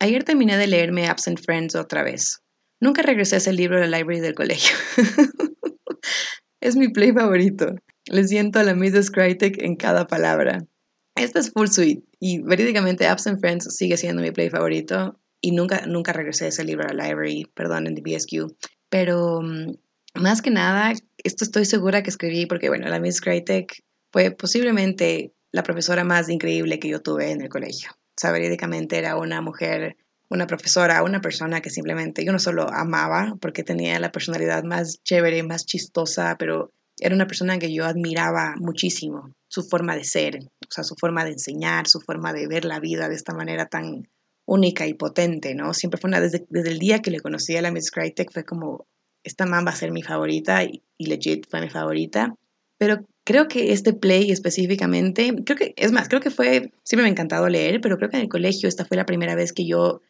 Ayer 0.00 0.24
terminé 0.24 0.56
de 0.56 0.66
leerme 0.66 1.06
Absent 1.06 1.40
Friends 1.40 1.76
otra 1.76 2.02
vez. 2.02 2.42
Nunca 2.82 3.02
regresé 3.02 3.36
a 3.36 3.38
ese 3.38 3.52
libro 3.52 3.80
de 3.80 3.86
la 3.86 3.98
library 3.98 4.18
del 4.18 4.34
colegio. 4.34 4.74
es 6.60 6.74
mi 6.74 6.88
play 6.88 7.12
favorito. 7.12 7.76
Le 8.06 8.26
siento 8.26 8.58
a 8.58 8.64
la 8.64 8.74
Mrs. 8.74 9.12
Crytek 9.12 9.62
en 9.62 9.76
cada 9.76 10.08
palabra. 10.08 10.66
Esta 11.14 11.38
es 11.38 11.52
Full 11.52 11.68
Suite 11.68 12.02
y 12.18 12.42
verídicamente 12.42 13.06
Absent 13.06 13.38
Friends 13.38 13.72
sigue 13.76 13.96
siendo 13.96 14.20
mi 14.20 14.32
play 14.32 14.50
favorito 14.50 15.16
y 15.40 15.52
nunca, 15.52 15.86
nunca 15.86 16.12
regresé 16.12 16.46
a 16.46 16.48
ese 16.48 16.64
libro 16.64 16.88
a 16.88 16.92
la 16.92 17.06
library, 17.06 17.48
perdón, 17.54 17.86
en 17.86 17.94
BSQ. 17.94 18.52
Pero 18.88 19.42
mm, 19.42 19.76
más 20.20 20.42
que 20.42 20.50
nada, 20.50 20.92
esto 21.22 21.44
estoy 21.44 21.66
segura 21.66 22.02
que 22.02 22.10
escribí 22.10 22.46
porque, 22.46 22.68
bueno, 22.68 22.88
la 22.88 22.98
Miss 22.98 23.20
Crytek 23.20 23.84
fue 24.10 24.32
posiblemente 24.32 25.32
la 25.52 25.62
profesora 25.62 26.02
más 26.02 26.28
increíble 26.28 26.80
que 26.80 26.88
yo 26.88 27.00
tuve 27.00 27.30
en 27.30 27.42
el 27.42 27.48
colegio. 27.48 27.90
O 27.92 28.20
sea, 28.20 28.32
verídicamente 28.32 28.98
era 28.98 29.16
una 29.16 29.40
mujer 29.40 29.96
una 30.32 30.46
profesora, 30.46 31.02
una 31.02 31.20
persona 31.20 31.60
que 31.60 31.70
simplemente 31.70 32.24
yo 32.24 32.32
no 32.32 32.38
solo 32.38 32.66
amaba 32.72 33.36
porque 33.40 33.62
tenía 33.62 34.00
la 34.00 34.12
personalidad 34.12 34.64
más 34.64 35.02
chévere, 35.04 35.42
más 35.42 35.66
chistosa, 35.66 36.36
pero 36.38 36.72
era 36.98 37.14
una 37.14 37.26
persona 37.26 37.58
que 37.58 37.72
yo 37.72 37.84
admiraba 37.84 38.54
muchísimo, 38.58 39.34
su 39.48 39.62
forma 39.62 39.94
de 39.94 40.04
ser, 40.04 40.38
o 40.38 40.70
sea, 40.70 40.84
su 40.84 40.94
forma 40.94 41.24
de 41.24 41.32
enseñar, 41.32 41.86
su 41.86 42.00
forma 42.00 42.32
de 42.32 42.46
ver 42.46 42.64
la 42.64 42.80
vida 42.80 43.08
de 43.08 43.14
esta 43.14 43.34
manera 43.34 43.66
tan 43.66 44.08
única 44.46 44.86
y 44.86 44.94
potente, 44.94 45.54
¿no? 45.54 45.74
Siempre 45.74 46.00
fue 46.00 46.08
una, 46.08 46.20
desde, 46.20 46.46
desde 46.48 46.70
el 46.70 46.78
día 46.78 47.00
que 47.00 47.10
le 47.10 47.20
conocí 47.20 47.56
a 47.56 47.62
la 47.62 47.70
Miss 47.70 47.90
Crytek 47.90 48.32
fue 48.32 48.44
como, 48.44 48.86
esta 49.22 49.46
man 49.46 49.66
va 49.66 49.70
a 49.70 49.76
ser 49.76 49.92
mi 49.92 50.02
favorita 50.02 50.64
y, 50.64 50.82
y 50.96 51.06
legit 51.06 51.46
fue 51.48 51.60
mi 51.60 51.68
favorita, 51.68 52.34
pero 52.78 53.04
creo 53.24 53.48
que 53.48 53.72
este 53.72 53.92
play 53.92 54.30
específicamente, 54.30 55.32
creo 55.44 55.58
que, 55.58 55.74
es 55.76 55.92
más, 55.92 56.08
creo 56.08 56.20
que 56.20 56.30
fue, 56.30 56.72
siempre 56.84 57.02
me 57.02 57.08
ha 57.08 57.12
encantado 57.12 57.48
leer, 57.48 57.80
pero 57.80 57.96
creo 57.96 58.08
que 58.08 58.16
en 58.16 58.22
el 58.22 58.28
colegio 58.28 58.68
esta 58.68 58.84
fue 58.84 58.96
la 58.96 59.06
primera 59.06 59.34
vez 59.34 59.52
que 59.52 59.66
yo 59.66 60.00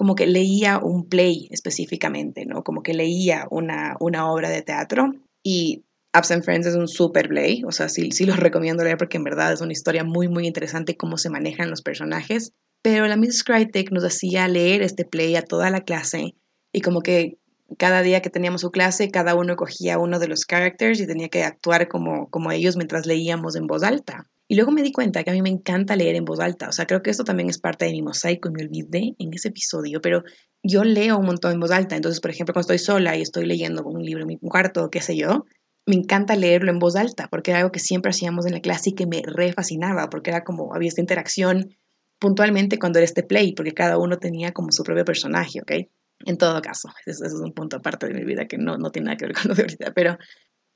como 0.00 0.14
que 0.14 0.26
leía 0.26 0.78
un 0.78 1.10
play 1.10 1.46
específicamente, 1.50 2.46
¿no? 2.46 2.64
Como 2.64 2.82
que 2.82 2.94
leía 2.94 3.46
una, 3.50 3.98
una 4.00 4.32
obra 4.32 4.48
de 4.48 4.62
teatro 4.62 5.12
y 5.42 5.84
Absent 6.14 6.42
Friends 6.42 6.66
es 6.68 6.74
un 6.74 6.88
super 6.88 7.28
play, 7.28 7.64
o 7.66 7.70
sea, 7.70 7.90
sí, 7.90 8.10
sí 8.10 8.24
los 8.24 8.38
recomiendo 8.38 8.82
leer 8.82 8.96
porque 8.96 9.18
en 9.18 9.24
verdad 9.24 9.52
es 9.52 9.60
una 9.60 9.74
historia 9.74 10.02
muy, 10.02 10.26
muy 10.26 10.46
interesante 10.46 10.96
cómo 10.96 11.18
se 11.18 11.28
manejan 11.28 11.68
los 11.68 11.82
personajes. 11.82 12.54
Pero 12.80 13.06
la 13.08 13.18
Miss 13.18 13.44
Crytek 13.44 13.92
nos 13.92 14.02
hacía 14.02 14.48
leer 14.48 14.80
este 14.80 15.04
play 15.04 15.36
a 15.36 15.42
toda 15.42 15.68
la 15.68 15.82
clase 15.82 16.34
y 16.72 16.80
como 16.80 17.02
que 17.02 17.36
cada 17.76 18.00
día 18.00 18.22
que 18.22 18.30
teníamos 18.30 18.62
su 18.62 18.70
clase, 18.70 19.10
cada 19.10 19.34
uno 19.34 19.54
cogía 19.56 19.98
uno 19.98 20.18
de 20.18 20.28
los 20.28 20.46
characters 20.46 20.98
y 21.00 21.06
tenía 21.06 21.28
que 21.28 21.42
actuar 21.42 21.88
como, 21.88 22.30
como 22.30 22.52
ellos 22.52 22.78
mientras 22.78 23.04
leíamos 23.04 23.54
en 23.54 23.66
voz 23.66 23.82
alta. 23.82 24.30
Y 24.50 24.56
luego 24.56 24.72
me 24.72 24.82
di 24.82 24.90
cuenta 24.90 25.22
que 25.22 25.30
a 25.30 25.32
mí 25.32 25.42
me 25.42 25.48
encanta 25.48 25.94
leer 25.94 26.16
en 26.16 26.24
voz 26.24 26.40
alta. 26.40 26.68
O 26.68 26.72
sea, 26.72 26.84
creo 26.84 27.04
que 27.04 27.10
esto 27.10 27.22
también 27.22 27.48
es 27.48 27.58
parte 27.58 27.84
de 27.84 27.92
mi 27.92 28.02
mosaico 28.02 28.48
y 28.48 28.52
me 28.52 28.64
olvidé 28.64 29.14
en 29.16 29.32
ese 29.32 29.46
episodio, 29.46 30.00
pero 30.00 30.24
yo 30.64 30.82
leo 30.82 31.18
un 31.18 31.26
montón 31.26 31.52
en 31.52 31.60
voz 31.60 31.70
alta. 31.70 31.94
Entonces, 31.94 32.20
por 32.20 32.32
ejemplo, 32.32 32.52
cuando 32.52 32.72
estoy 32.72 32.84
sola 32.84 33.16
y 33.16 33.22
estoy 33.22 33.46
leyendo 33.46 33.84
un 33.84 34.02
libro 34.02 34.22
en 34.22 34.26
mi 34.26 34.38
cuarto, 34.38 34.90
qué 34.90 35.00
sé 35.02 35.16
yo, 35.16 35.44
me 35.86 35.94
encanta 35.94 36.34
leerlo 36.34 36.72
en 36.72 36.80
voz 36.80 36.96
alta 36.96 37.28
porque 37.30 37.52
era 37.52 37.60
algo 37.60 37.70
que 37.70 37.78
siempre 37.78 38.10
hacíamos 38.10 38.44
en 38.44 38.54
la 38.54 38.60
clase 38.60 38.90
y 38.90 38.94
que 38.94 39.06
me 39.06 39.22
re 39.24 39.52
fascinaba 39.52 40.10
porque 40.10 40.30
era 40.30 40.42
como 40.42 40.74
había 40.74 40.88
esta 40.88 41.00
interacción 41.00 41.76
puntualmente 42.18 42.80
cuando 42.80 42.98
era 42.98 43.04
este 43.04 43.22
play, 43.22 43.52
porque 43.52 43.72
cada 43.72 43.98
uno 43.98 44.18
tenía 44.18 44.50
como 44.50 44.72
su 44.72 44.82
propio 44.82 45.04
personaje, 45.04 45.60
¿ok? 45.60 45.86
En 46.26 46.38
todo 46.38 46.60
caso, 46.60 46.88
ese, 47.06 47.24
es 47.24 47.34
un 47.34 47.52
punto 47.52 47.76
aparte 47.76 48.08
de 48.08 48.14
mi 48.14 48.24
vida 48.24 48.48
que 48.48 48.58
no, 48.58 48.78
no 48.78 48.90
tiene 48.90 49.06
nada 49.06 49.16
que 49.16 49.26
ver 49.26 49.34
con 49.36 49.50
lo 49.50 49.54
de 49.54 49.62
ahorita, 49.62 49.94
pero 49.94 50.18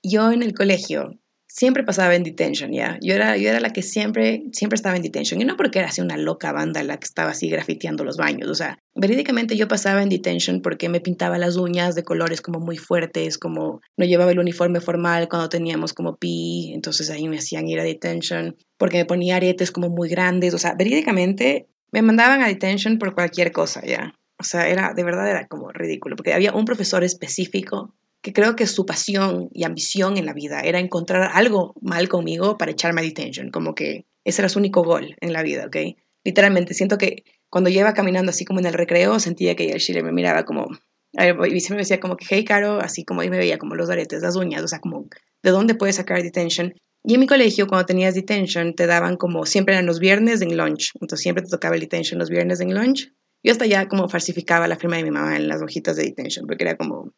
yo 0.00 0.31
en 0.31 0.45
el 0.45 0.54
colegio 0.54 1.19
siempre 1.54 1.84
pasaba 1.84 2.16
en 2.16 2.25
detention, 2.25 2.73
¿ya? 2.73 2.99
Yo 3.00 3.14
era, 3.14 3.37
yo 3.37 3.49
era 3.49 3.61
la 3.61 3.70
que 3.70 3.82
siempre, 3.82 4.42
siempre 4.52 4.75
estaba 4.75 4.96
en 4.96 5.02
detention. 5.02 5.40
Y 5.40 5.44
no 5.44 5.56
porque 5.56 5.78
era 5.78 5.88
así 5.88 6.00
una 6.00 6.16
loca 6.16 6.50
banda 6.50 6.82
la 6.82 6.96
que 6.96 7.04
estaba 7.04 7.30
así 7.30 7.49
grafiteando 7.49 8.02
los 8.02 8.16
baños. 8.16 8.49
O 8.49 8.56
sea, 8.56 8.76
verídicamente 8.96 9.56
yo 9.56 9.68
pasaba 9.68 10.02
en 10.02 10.08
detention 10.08 10.62
porque 10.62 10.88
me 10.88 11.00
pintaba 11.00 11.38
las 11.38 11.56
uñas 11.56 11.94
de 11.94 12.02
colores 12.02 12.40
como 12.40 12.58
muy 12.58 12.76
fuertes, 12.76 13.38
como 13.38 13.80
no 13.96 14.04
llevaba 14.04 14.32
el 14.32 14.40
uniforme 14.40 14.80
formal 14.80 15.28
cuando 15.28 15.49
teníamos 15.49 15.92
como 15.92 16.16
pi, 16.16 16.73
entonces 16.75 17.08
ahí 17.08 17.28
me 17.28 17.38
hacían 17.38 17.68
ir 17.68 17.78
a 17.78 17.84
detention, 17.84 18.56
porque 18.76 18.99
me 18.99 19.04
ponía 19.04 19.37
aretes 19.37 19.70
como 19.70 19.88
muy 19.90 20.08
grandes. 20.08 20.54
O 20.54 20.58
sea, 20.58 20.75
verídicamente 20.76 21.68
me 21.92 22.02
mandaban 22.02 22.42
a 22.42 22.49
detention 22.49 22.99
por 22.99 23.14
cualquier 23.14 23.52
cosa, 23.52 23.80
¿ya? 23.87 24.12
O 24.40 24.42
sea, 24.42 24.66
era, 24.66 24.92
de 24.92 25.04
verdad 25.04 25.30
era 25.30 25.46
como 25.46 25.70
ridículo, 25.70 26.16
porque 26.16 26.34
había 26.34 26.52
un 26.52 26.64
profesor 26.64 27.04
específico 27.04 27.94
que 28.25 28.33
creo 28.33 28.57
que 28.57 28.66
su 28.66 28.87
pasión 28.87 29.50
y 29.52 29.64
ambición 29.64 30.16
en 30.16 30.25
la 30.25 30.33
vida 30.33 30.61
era 30.61 30.78
encontrar 30.78 31.31
algo 31.35 31.75
mal 31.83 32.09
conmigo 32.09 32.57
para 32.57 32.71
echarme 32.71 33.02
a 33.02 33.04
detention, 33.04 33.50
como 33.50 33.75
que 33.75 34.07
ese 34.25 34.40
era 34.40 34.49
su 34.49 34.59
único 34.59 34.83
gol 34.83 35.14
en 35.21 35.35
la 35.35 35.43
vida, 35.43 35.66
¿ok? 35.66 35.76
Literalmente, 36.25 36.73
siento 36.73 36.97
que 36.97 37.25
cuando 37.50 37.69
yo 37.69 37.81
iba 37.81 37.93
caminando 37.93 38.31
así 38.31 38.47
como 38.47 38.61
en 38.61 38.66
el 38.66 38.73
recreo, 38.73 39.21
sentía 39.21 39.54
que 39.54 39.66
el 39.66 39.78
chile 39.78 40.02
me 40.02 40.11
miraba 40.11 40.47
como, 40.47 40.69
y 41.12 41.61
siempre 41.61 41.76
me 41.76 41.83
decía 41.83 42.00
como 42.00 42.16
que, 42.16 42.25
hey, 42.31 42.47
Caro, 42.47 42.81
así 42.81 43.04
como 43.04 43.21
ahí 43.21 43.28
me 43.28 43.37
veía 43.37 43.59
como 43.59 43.75
los 43.75 43.90
aretes, 43.90 44.23
las 44.23 44.37
uñas, 44.37 44.62
o 44.62 44.69
sea, 44.69 44.78
como, 44.78 45.07
¿de 45.43 45.50
dónde 45.50 45.75
puedes 45.75 45.97
sacar 45.97 46.23
detention? 46.23 46.73
Y 47.04 47.12
en 47.12 47.21
mi 47.21 47.26
colegio, 47.26 47.66
cuando 47.66 47.85
tenías 47.85 48.14
detention, 48.14 48.75
te 48.75 48.87
daban 48.87 49.19
como, 49.19 49.45
siempre 49.45 49.75
eran 49.75 49.85
los 49.85 50.00
viernes 50.00 50.40
en 50.40 50.57
lunch, 50.57 50.93
entonces 50.95 51.21
siempre 51.21 51.45
te 51.45 51.50
tocaba 51.50 51.75
el 51.75 51.83
detention 51.83 52.19
los 52.19 52.31
viernes 52.31 52.61
en 52.61 52.75
lunch. 52.75 53.12
Yo 53.43 53.52
hasta 53.52 53.66
ya 53.66 53.87
como 53.87 54.09
falsificaba 54.09 54.66
la 54.66 54.76
firma 54.76 54.97
de 54.97 55.02
mi 55.02 55.11
mamá 55.11 55.37
en 55.37 55.47
las 55.47 55.61
hojitas 55.61 55.97
de 55.97 56.04
detention, 56.04 56.47
porque 56.47 56.64
era 56.64 56.78
como, 56.78 57.12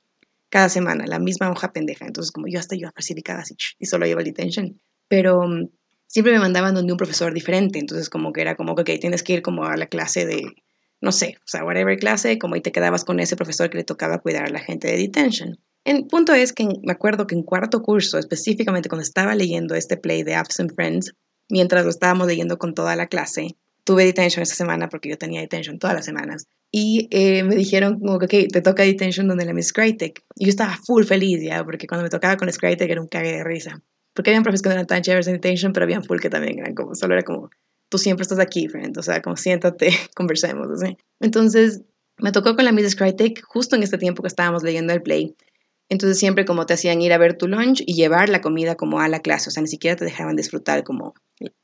cada 0.48 0.68
semana, 0.68 1.06
la 1.06 1.18
misma 1.18 1.50
hoja 1.50 1.72
pendeja. 1.72 2.06
Entonces, 2.06 2.30
como 2.32 2.46
yo 2.48 2.58
hasta 2.58 2.76
yo 2.76 2.88
falsificaba 2.94 3.40
así 3.40 3.56
y 3.78 3.86
solo 3.86 4.06
llevo 4.06 4.20
el 4.20 4.26
detention. 4.26 4.80
Pero 5.08 5.46
mm, 5.46 5.68
siempre 6.06 6.32
me 6.32 6.38
mandaban 6.38 6.74
donde 6.74 6.92
un 6.92 6.98
profesor 6.98 7.32
diferente. 7.34 7.78
Entonces, 7.78 8.08
como 8.08 8.32
que 8.32 8.40
era 8.40 8.56
como 8.56 8.74
que 8.74 8.98
tienes 8.98 9.22
que 9.22 9.34
ir 9.34 9.42
como 9.42 9.64
a 9.64 9.76
la 9.76 9.86
clase 9.86 10.26
de, 10.26 10.44
no 11.00 11.12
sé, 11.12 11.36
o 11.38 11.48
sea, 11.48 11.64
whatever 11.64 11.98
clase, 11.98 12.38
como 12.38 12.56
y 12.56 12.60
te 12.60 12.72
quedabas 12.72 13.04
con 13.04 13.20
ese 13.20 13.36
profesor 13.36 13.70
que 13.70 13.78
le 13.78 13.84
tocaba 13.84 14.18
cuidar 14.18 14.44
a 14.44 14.50
la 14.50 14.60
gente 14.60 14.88
de 14.88 14.96
detention. 14.96 15.58
El 15.84 16.06
punto 16.06 16.34
es 16.34 16.52
que 16.52 16.66
me 16.82 16.92
acuerdo 16.92 17.26
que 17.26 17.36
en 17.36 17.42
cuarto 17.42 17.80
curso, 17.82 18.18
específicamente 18.18 18.88
cuando 18.88 19.04
estaba 19.04 19.34
leyendo 19.34 19.74
este 19.74 19.96
play 19.96 20.24
de 20.24 20.34
Absent 20.34 20.74
Friends, 20.74 21.14
mientras 21.48 21.84
lo 21.84 21.90
estábamos 21.90 22.26
leyendo 22.26 22.58
con 22.58 22.74
toda 22.74 22.96
la 22.96 23.06
clase, 23.06 23.56
tuve 23.86 24.04
detention 24.04 24.42
esa 24.42 24.56
semana 24.56 24.88
porque 24.88 25.08
yo 25.08 25.16
tenía 25.16 25.40
detention 25.40 25.78
todas 25.78 25.94
las 25.94 26.04
semanas. 26.04 26.46
Y 26.72 27.08
eh, 27.12 27.44
me 27.44 27.54
dijeron 27.54 28.00
como 28.00 28.18
que, 28.18 28.26
ok, 28.26 28.52
te 28.52 28.60
toca 28.60 28.82
detention 28.82 29.28
donde 29.28 29.46
la 29.46 29.54
Miss 29.54 29.72
Crytek. 29.72 30.24
Y 30.34 30.46
yo 30.46 30.50
estaba 30.50 30.76
full 30.84 31.04
feliz 31.04 31.40
ya, 31.42 31.64
porque 31.64 31.86
cuando 31.86 32.02
me 32.02 32.10
tocaba 32.10 32.36
con 32.36 32.48
la 32.48 32.52
Crytek 32.52 32.90
era 32.90 33.00
un 33.00 33.06
cague 33.06 33.32
de 33.32 33.44
risa. 33.44 33.80
Porque 34.12 34.30
habían 34.30 34.42
profes 34.42 34.60
que 34.60 34.68
no 34.68 34.74
eran 34.74 34.86
tan 34.86 35.02
chéveres 35.02 35.28
en 35.28 35.34
detention, 35.34 35.72
pero 35.72 35.84
habían 35.84 36.02
full 36.02 36.18
que 36.18 36.28
también 36.28 36.58
eran 36.58 36.74
como, 36.74 36.94
solo 36.96 37.14
era 37.14 37.22
como, 37.22 37.48
tú 37.88 37.98
siempre 37.98 38.22
estás 38.22 38.40
aquí, 38.40 38.66
friend. 38.68 38.98
O 38.98 39.02
sea, 39.02 39.22
como 39.22 39.36
siéntate, 39.36 39.90
conversemos, 40.16 40.66
así. 40.70 40.96
Entonces, 41.20 41.82
me 42.18 42.32
tocó 42.32 42.56
con 42.56 42.64
la 42.64 42.72
Miss 42.72 42.96
Crytek 42.96 43.44
justo 43.44 43.76
en 43.76 43.84
este 43.84 43.98
tiempo 43.98 44.22
que 44.22 44.28
estábamos 44.28 44.64
leyendo 44.64 44.92
el 44.92 45.02
play. 45.02 45.36
Entonces 45.88 46.18
siempre 46.18 46.44
como 46.44 46.66
te 46.66 46.74
hacían 46.74 47.00
ir 47.00 47.12
a 47.12 47.18
ver 47.18 47.38
tu 47.38 47.46
lunch 47.46 47.84
y 47.86 47.94
llevar 47.94 48.28
la 48.28 48.40
comida 48.40 48.74
como 48.74 49.00
a 49.00 49.06
la 49.06 49.20
clase, 49.20 49.50
o 49.50 49.52
sea, 49.52 49.62
ni 49.62 49.68
siquiera 49.68 49.94
te 49.94 50.04
dejaban 50.04 50.34
disfrutar 50.34 50.82
como 50.82 51.14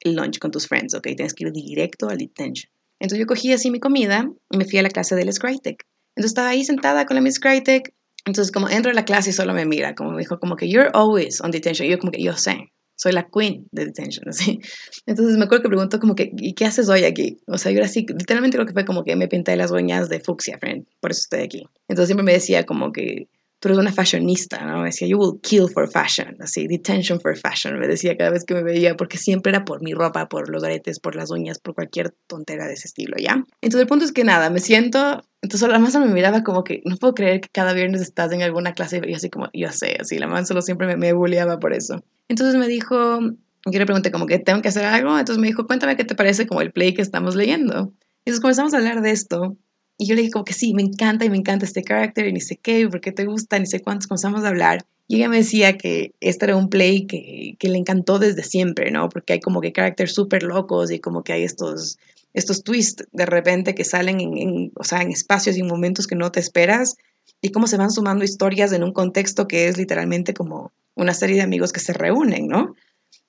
lunch 0.05 0.39
con 0.39 0.51
tus 0.51 0.67
friends, 0.67 0.95
¿ok? 0.95 1.03
Tienes 1.17 1.35
que 1.35 1.45
ir 1.45 1.53
directo 1.53 2.09
al 2.09 2.19
detention. 2.19 2.71
Entonces 3.01 3.19
yo 3.19 3.27
cogí 3.27 3.53
así 3.53 3.71
mi 3.71 3.81
comida 3.81 4.31
y 4.51 4.57
me 4.57 4.65
fui 4.65 4.79
a 4.79 4.83
la 4.83 4.89
clase 4.89 5.17
de 5.17 5.25
la 5.25 5.33
Scrytech. 5.33 5.85
Entonces 6.15 6.31
estaba 6.31 6.49
ahí 6.49 6.65
sentada 6.65 7.05
con 7.07 7.17
la 7.17 7.21
Miss 7.21 7.35
Scrytech. 7.35 7.95
Entonces 8.25 8.53
como 8.53 8.69
entro 8.69 8.93
a 8.93 8.95
la 8.95 9.05
clase 9.05 9.31
y 9.31 9.33
solo 9.33 9.53
me 9.55 9.67
mira, 9.67 9.95
como 9.95 10.13
me 10.13 10.21
dijo 10.21 10.39
como 10.39 10.55
que 10.57 10.69
you're 10.69 10.91
always 10.95 11.41
on 11.41 11.51
detention. 11.51 11.89
Y 11.89 11.91
yo 11.91 11.99
como 11.99 12.13
que 12.13 12.23
yo 12.23 12.37
sé, 12.37 12.73
soy 12.95 13.13
la 13.13 13.29
queen 13.29 13.67
de 13.73 13.87
detention, 13.87 14.29
así. 14.29 14.61
Entonces 15.07 15.37
me 15.37 15.45
acuerdo 15.45 15.65
que 15.65 15.69
preguntó 15.69 15.99
como 15.99 16.15
que, 16.15 16.31
¿y 16.37 16.55
qué 16.55 16.65
haces 16.65 16.89
hoy 16.89 17.05
aquí? 17.05 17.39
O 17.47 17.59
sea, 17.59 17.73
yo 17.73 17.79
era 17.79 17.87
así, 17.87 18.07
literalmente 18.09 18.57
creo 18.57 18.67
que 18.67 18.73
fue 18.73 18.85
como 18.85 19.03
que 19.03 19.17
me 19.17 19.29
pinté 19.29 19.57
las 19.57 19.73
uñas 19.73 20.09
de 20.09 20.21
fucsia, 20.21 20.59
friend, 20.59 20.87
por 21.01 21.11
eso 21.11 21.21
estoy 21.21 21.41
aquí. 21.41 21.65
Entonces 21.89 22.09
siempre 22.09 22.25
me 22.25 22.33
decía 22.33 22.65
como 22.65 22.93
que, 22.93 23.29
tú 23.63 23.69
eres 23.69 23.79
una 23.79 23.93
fashionista, 23.93 24.67
¿no? 24.67 24.79
Me 24.79 24.87
decía, 24.87 25.07
you 25.07 25.17
will 25.17 25.41
kill 25.41 25.69
for 25.73 25.89
fashion, 25.89 26.37
así, 26.41 26.67
detention 26.67 27.21
for 27.21 27.37
fashion, 27.37 27.79
me 27.79 27.87
decía 27.87 28.17
cada 28.17 28.31
vez 28.31 28.45
que 28.45 28.55
me 28.55 28.65
veía, 28.65 28.97
porque 28.97 29.19
siempre 29.19 29.51
era 29.51 29.65
por 29.65 29.81
mi 29.83 29.95
ropa, 29.95 30.29
por 30.29 30.51
los 30.51 30.65
aretes, 30.65 30.99
por 30.99 31.15
las 31.15 31.31
uñas, 31.31 31.61
por 31.61 31.77
cualquier 31.77 32.13
tontera 32.27 32.67
de 32.67 32.73
ese 32.73 32.89
estilo, 32.89 33.17
¿ya? 33.19 33.45
Entonces 33.61 33.83
el 33.83 33.87
punto 33.87 34.05
es 34.05 34.11
que 34.11 34.25
nada, 34.25 34.51
me 34.51 34.59
siento, 34.59 35.23
entonces 35.43 35.69
la 35.69 35.79
más 35.79 35.95
me 35.95 36.07
miraba 36.07 36.43
como 36.43 36.65
que, 36.65 36.83
no 36.85 36.97
puedo 36.97 37.15
creer 37.15 37.41
que 37.41 37.51
cada 37.53 37.73
viernes 37.73 38.01
estás 38.01 38.33
en 38.33 38.43
alguna 38.43 38.73
clase, 38.73 39.01
y 39.07 39.15
así 39.15 39.31
como, 39.31 39.49
yo 39.53 39.71
sé, 39.71 39.97
así, 40.01 40.19
la 40.19 40.27
man 40.27 40.45
solo 40.45 40.61
siempre 40.61 40.89
me, 40.89 40.97
me 40.97 41.13
bulleaba 41.13 41.61
por 41.61 41.73
eso. 41.73 42.03
Entonces 42.27 42.57
me 42.57 42.67
dijo, 42.67 43.21
yo 43.21 43.79
le 43.79 43.87
pregunté 43.87 44.11
como 44.11 44.27
que 44.27 44.41
tengo 44.41 44.61
que 44.61 44.71
hacer 44.71 44.87
algo, 44.87 45.17
entonces 45.17 45.41
me 45.41 45.47
dijo, 45.47 45.69
cuéntame 45.69 45.97
qué 45.97 46.05
te 46.05 46.17
parece 46.17 46.49
como 46.49 46.63
el 46.63 46.73
play 46.73 46.95
que 46.95 47.03
estamos 47.03 47.37
leyendo. 47.37 47.93
Y 48.25 48.31
entonces 48.31 48.41
comenzamos 48.41 48.75
a 48.75 48.79
hablar 48.79 49.03
de 49.03 49.13
esto 49.13 49.57
y 50.03 50.07
yo 50.07 50.17
le 50.17 50.23
dije 50.23 50.33
como 50.33 50.45
que 50.45 50.53
sí, 50.53 50.75
me 50.75 50.83
encanta 50.83 51.25
y 51.25 51.31
me 51.31 51.37
encanta 51.37 51.65
este 51.65 51.85
carácter 51.85 52.27
y 52.27 52.33
ni 52.33 52.41
sé 52.41 52.57
qué, 52.57 52.89
qué 53.01 53.13
te 53.13 53.25
gusta, 53.25 53.57
ni 53.61 53.67
sé 53.67 53.79
cuántos, 53.79 54.09
comenzamos 54.09 54.43
a 54.43 54.49
hablar. 54.49 54.85
Y 55.07 55.17
ella 55.17 55.29
me 55.29 55.37
decía 55.37 55.79
que 55.79 56.13
este 56.21 56.47
era 56.47 56.57
un 56.57 56.69
play 56.69 57.07
que, 57.07 57.55
que 57.57 57.69
le 57.69 57.79
encantó 57.79 58.19
desde 58.19 58.43
siempre, 58.43 58.91
¿no? 58.91 59.09
Porque 59.09 59.35
hay 59.35 59.41
como 59.41 59.61
que 59.61 59.73
caracteres 59.73 60.13
súper 60.13 60.43
locos 60.43 60.91
y 60.91 60.99
como 60.99 61.23
que 61.23 61.35
hay 61.35 61.45
estos, 61.45 62.01
estos 62.35 62.65
twists 62.65 63.05
de 63.13 63.27
repente 63.27 63.77
que 63.77 63.85
salen 63.85 64.21
en, 64.21 64.37
en, 64.37 64.73
o 64.75 64.83
sea, 64.83 65.03
en 65.03 65.13
espacios 65.13 65.57
y 65.57 65.63
momentos 65.63 66.09
que 66.09 66.17
no 66.17 66.33
te 66.33 66.41
esperas 66.41 66.97
y 67.41 67.51
cómo 67.51 67.69
se 67.69 67.77
van 67.77 67.93
sumando 67.93 68.25
historias 68.25 68.73
en 68.73 68.83
un 68.83 68.93
contexto 68.93 69.47
que 69.47 69.69
es 69.69 69.79
literalmente 69.79 70.35
como 70.35 70.73
una 70.97 71.15
serie 71.15 71.37
de 71.37 71.43
amigos 71.43 71.73
que 71.73 71.79
se 71.79 71.93
reúnen, 71.93 72.49
¿no? 72.49 72.75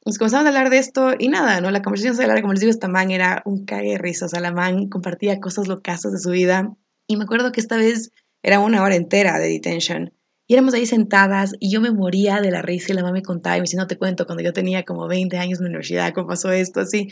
Nos 0.06 0.18
comenzamos 0.18 0.46
a 0.46 0.50
hablar 0.50 0.70
de 0.70 0.80
esto 0.80 1.14
y 1.18 1.30
nada, 1.30 1.62
¿no? 1.62 1.72
La 1.72 1.82
conversación 1.82 2.16
se 2.16 2.24
hablar, 2.24 2.42
como 2.42 2.54
les 2.54 2.60
digo, 2.60 2.72
esta 2.72 2.90
man 2.90 3.12
era 3.12 3.42
un 3.46 3.66
cague 3.66 3.92
de 3.92 3.98
risa, 3.98 4.26
o 4.26 4.30
sea, 4.30 4.42
la 4.42 4.52
man 4.52 4.90
compartía 4.90 5.40
cosas 5.40 5.68
locas 5.68 6.02
de 6.02 6.20
su 6.20 6.32
vida. 6.32 6.76
Y 7.08 7.16
me 7.16 7.24
acuerdo 7.24 7.52
que 7.52 7.62
esta 7.62 7.78
vez 7.78 8.12
era 8.42 8.60
una 8.60 8.84
hora 8.84 8.96
entera 8.96 9.40
de 9.40 9.48
detention. 9.48 10.14
Y 10.46 10.56
éramos 10.56 10.74
ahí 10.74 10.86
sentadas 10.86 11.54
y 11.60 11.72
yo 11.72 11.80
me 11.80 11.92
moría 11.92 12.42
de 12.42 12.52
la 12.52 12.62
risa 12.62 12.92
y 12.92 12.96
la 12.96 13.02
mamá 13.02 13.14
me 13.14 13.22
contaba 13.22 13.56
y 13.56 13.60
me 13.60 13.64
decía, 13.64 13.80
no 13.80 13.88
te 13.88 13.98
cuento, 13.98 14.26
cuando 14.26 14.44
yo 14.44 14.52
tenía 14.52 14.84
como 14.84 15.08
20 15.08 15.38
años 15.38 15.60
en 15.60 15.66
la 15.66 15.70
universidad, 15.70 16.14
cómo 16.14 16.28
pasó 16.28 16.52
esto, 16.52 16.82
así. 16.82 17.08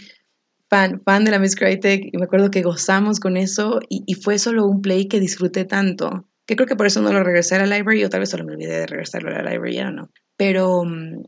Fan, 0.70 1.02
fan 1.06 1.24
de 1.24 1.32
la 1.32 1.40
Miss 1.40 1.56
Crytek 1.56 2.10
y 2.12 2.18
me 2.18 2.26
acuerdo 2.26 2.52
que 2.52 2.62
gozamos 2.62 3.20
con 3.20 3.38
eso 3.38 3.80
y, 3.90 4.04
y, 4.06 4.16
fue 4.16 4.40
solo 4.40 4.66
un 4.66 4.82
play 4.82 5.08
que 5.08 5.20
disfruté 5.20 5.66
tanto, 5.66 6.30
que 6.46 6.56
creo 6.56 6.66
que 6.66 6.78
por 6.78 6.88
eso 6.88 7.02
no 7.02 7.12
lo 7.12 7.24
regresé 7.24 7.56
a 7.56 7.66
la 7.66 7.78
library 7.78 8.06
o 8.06 8.10
tal 8.10 8.22
vez 8.22 8.30
solo 8.30 8.46
me 8.46 8.54
olvidé 8.54 8.80
de 8.80 8.88
regresarlo 8.88 9.30
a 9.30 9.42
la 9.42 9.52
library, 9.52 9.76
ya 9.76 9.92
no. 9.92 10.10
Pero 10.38 10.86
mm, 10.86 11.24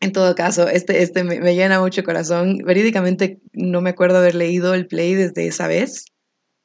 en 0.00 0.12
todo 0.12 0.34
caso, 0.34 0.68
este, 0.68 1.02
este 1.02 1.24
me, 1.24 1.40
me, 1.40 1.54
llena 1.54 1.80
mucho 1.80 2.04
corazón. 2.04 2.58
Verídicamente 2.58 3.40
no 3.52 3.80
me 3.80 3.90
acuerdo 3.90 4.18
haber 4.18 4.34
leído 4.34 4.74
el 4.74 4.86
play 4.86 5.14
desde 5.14 5.46
esa 5.46 5.66
vez. 5.66 6.06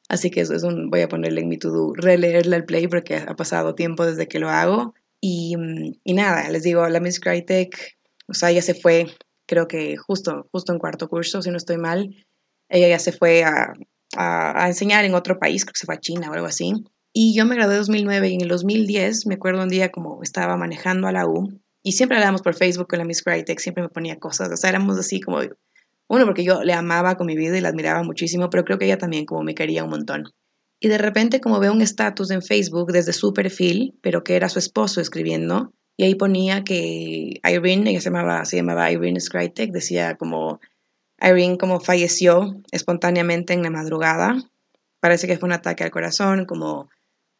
Así 0.08 0.30
que 0.30 0.40
eso 0.40 0.54
es 0.54 0.62
un, 0.62 0.90
voy 0.90 1.00
a 1.00 1.08
ponerle 1.08 1.40
en 1.40 1.48
mi 1.48 1.58
to-do, 1.58 1.92
releerle 1.94 2.56
el 2.56 2.64
play 2.64 2.86
porque 2.86 3.16
ha 3.16 3.34
pasado 3.34 3.74
tiempo 3.74 4.06
desde 4.06 4.28
que 4.28 4.38
lo 4.38 4.50
hago. 4.50 4.94
Y, 5.20 5.56
y 6.04 6.14
nada, 6.14 6.48
les 6.50 6.62
digo, 6.62 6.86
la 6.88 7.00
Miss 7.00 7.18
Crytek, 7.18 7.96
o 8.28 8.34
sea, 8.34 8.50
ella 8.50 8.62
se 8.62 8.74
fue, 8.74 9.06
creo 9.46 9.66
que 9.66 9.96
justo, 9.96 10.46
justo 10.52 10.72
en 10.72 10.78
cuarto 10.78 11.08
curso, 11.08 11.42
si 11.42 11.50
no 11.50 11.56
estoy 11.56 11.78
mal. 11.78 12.14
Ella 12.68 12.88
ya 12.88 12.98
se 12.98 13.12
fue 13.12 13.42
a, 13.42 13.72
a, 14.16 14.64
a 14.64 14.68
enseñar 14.68 15.04
en 15.04 15.14
otro 15.14 15.38
país, 15.38 15.64
creo 15.64 15.72
que 15.72 15.78
se 15.78 15.86
fue 15.86 15.94
a 15.96 16.00
China 16.00 16.30
o 16.30 16.34
algo 16.34 16.46
así. 16.46 16.72
Y 17.12 17.34
yo 17.34 17.46
me 17.46 17.54
gradué 17.54 17.74
en 17.74 17.80
2009 17.80 18.28
y 18.28 18.34
en 18.34 18.40
el 18.42 18.48
2010, 18.48 19.26
me 19.26 19.36
acuerdo 19.36 19.62
un 19.62 19.68
día 19.68 19.90
como 19.90 20.22
estaba 20.22 20.56
manejando 20.56 21.08
a 21.08 21.12
la 21.12 21.26
U, 21.26 21.48
y 21.84 21.92
siempre 21.92 22.16
hablábamos 22.16 22.40
por 22.40 22.54
Facebook 22.54 22.88
con 22.88 22.98
la 22.98 23.04
Miss 23.04 23.22
Crytek, 23.22 23.60
siempre 23.60 23.82
me 23.82 23.90
ponía 23.90 24.18
cosas, 24.18 24.50
o 24.50 24.56
sea, 24.56 24.70
éramos 24.70 24.98
así 24.98 25.20
como, 25.20 25.38
uno, 26.08 26.24
porque 26.24 26.42
yo 26.42 26.64
le 26.64 26.72
amaba 26.72 27.16
con 27.16 27.26
mi 27.26 27.36
vida 27.36 27.56
y 27.56 27.60
la 27.60 27.68
admiraba 27.68 28.02
muchísimo, 28.02 28.48
pero 28.48 28.64
creo 28.64 28.78
que 28.78 28.86
ella 28.86 28.98
también 28.98 29.26
como 29.26 29.42
me 29.42 29.54
quería 29.54 29.84
un 29.84 29.90
montón. 29.90 30.24
Y 30.80 30.88
de 30.88 30.98
repente 30.98 31.40
como 31.40 31.60
veo 31.60 31.72
un 31.72 31.82
estatus 31.82 32.30
en 32.30 32.42
Facebook 32.42 32.90
desde 32.90 33.12
su 33.12 33.34
perfil, 33.34 33.98
pero 34.00 34.24
que 34.24 34.34
era 34.34 34.48
su 34.48 34.58
esposo 34.58 35.02
escribiendo, 35.02 35.74
y 35.96 36.04
ahí 36.04 36.14
ponía 36.14 36.64
que 36.64 37.40
Irene, 37.44 37.90
ella 37.90 38.00
se 38.00 38.10
llamaba, 38.10 38.44
se 38.46 38.56
llamaba 38.56 38.90
Irene 38.90 39.20
Skrytek, 39.20 39.70
decía 39.70 40.16
como 40.16 40.60
Irene 41.20 41.58
como 41.58 41.80
falleció 41.80 42.62
espontáneamente 42.72 43.52
en 43.52 43.62
la 43.62 43.70
madrugada, 43.70 44.36
parece 45.00 45.26
que 45.26 45.36
fue 45.36 45.48
un 45.48 45.52
ataque 45.52 45.84
al 45.84 45.90
corazón, 45.90 46.46
como 46.46 46.88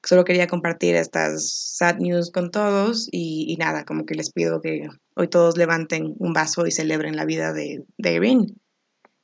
solo 0.05 0.25
quería 0.25 0.47
compartir 0.47 0.95
estas 0.95 1.51
sad 1.77 1.99
news 1.99 2.31
con 2.31 2.51
todos 2.51 3.09
y, 3.11 3.47
y, 3.49 3.57
nada, 3.57 3.85
como 3.85 4.07
que 4.07 4.15
les 4.15 4.33
pido 4.33 4.61
que 4.61 4.89
hoy 5.17 5.29
todos 5.29 5.57
levanten 5.57 6.15
un 6.19 6.33
vaso 6.33 6.67
y 6.67 6.71
celebren 6.71 7.17
la 7.17 7.25
vida 7.25 7.53
de, 7.53 7.85
de 7.99 8.13
Irene. 8.15 8.47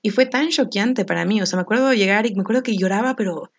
Y 0.02 0.10
fue 0.10 0.26
tan 0.26 0.48
choqueante 0.48 1.04
para 1.04 1.24
mí, 1.24 1.42
o 1.42 1.46
sea, 1.46 1.56
me 1.58 1.62
acuerdo 1.62 1.92
llegar 1.92 2.26
y 2.26 2.34
me 2.34 2.42
acuerdo 2.42 2.62
que 2.62 2.76
lloraba, 2.76 3.16
pero 3.16 3.50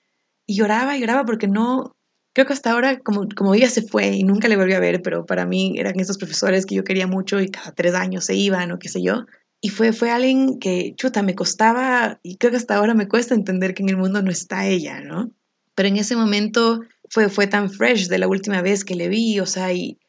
y 0.47 0.55
lloraba 0.55 0.97
y 0.97 1.01
lloraba 1.01 1.23
porque 1.23 1.47
no, 1.47 1.95
creo 2.33 2.47
que 2.47 2.53
hasta 2.53 2.71
ahora, 2.71 2.99
como, 2.99 3.27
como 3.35 3.53
ella 3.53 3.69
se 3.69 3.81
fue 3.81 4.09
y 4.09 4.23
nunca 4.23 4.47
le 4.47 4.57
volví 4.57 4.73
a 4.73 4.79
ver, 4.79 5.01
pero 5.01 5.25
para 5.25 5.45
mí 5.45 5.75
eran 5.77 5.99
estos 5.99 6.17
profesores 6.17 6.65
que 6.65 6.75
yo 6.75 6.83
quería 6.83 7.07
mucho 7.07 7.39
y 7.39 7.49
cada 7.49 7.71
tres 7.73 7.93
años 7.93 8.25
se 8.25 8.35
iban 8.35 8.71
o 8.71 8.79
qué 8.79 8.89
sé 8.89 9.01
yo. 9.01 9.25
Y 9.61 9.69
fue, 9.69 9.93
fue 9.93 10.09
alguien 10.09 10.59
que, 10.59 10.95
chuta, 10.95 11.21
me 11.21 11.35
costaba, 11.35 12.19
y 12.23 12.37
creo 12.37 12.49
que 12.49 12.57
hasta 12.57 12.75
ahora 12.75 12.95
me 12.95 13.07
cuesta 13.07 13.35
entender 13.35 13.75
que 13.75 13.83
en 13.83 13.89
el 13.89 13.97
mundo 13.97 14.21
no 14.23 14.31
está 14.31 14.65
ella, 14.65 15.01
¿no? 15.01 15.31
Pero 15.75 15.87
en 15.87 15.97
ese 15.97 16.15
momento 16.15 16.81
fue, 17.11 17.29
fue 17.29 17.45
tan 17.45 17.69
fresh 17.69 18.07
de 18.07 18.17
la 18.17 18.27
última 18.27 18.61
vez 18.61 18.85
que 18.85 18.95
le 18.95 19.09
vi, 19.09 19.39
o 19.41 19.45
sea, 19.45 19.73
y, 19.73 19.99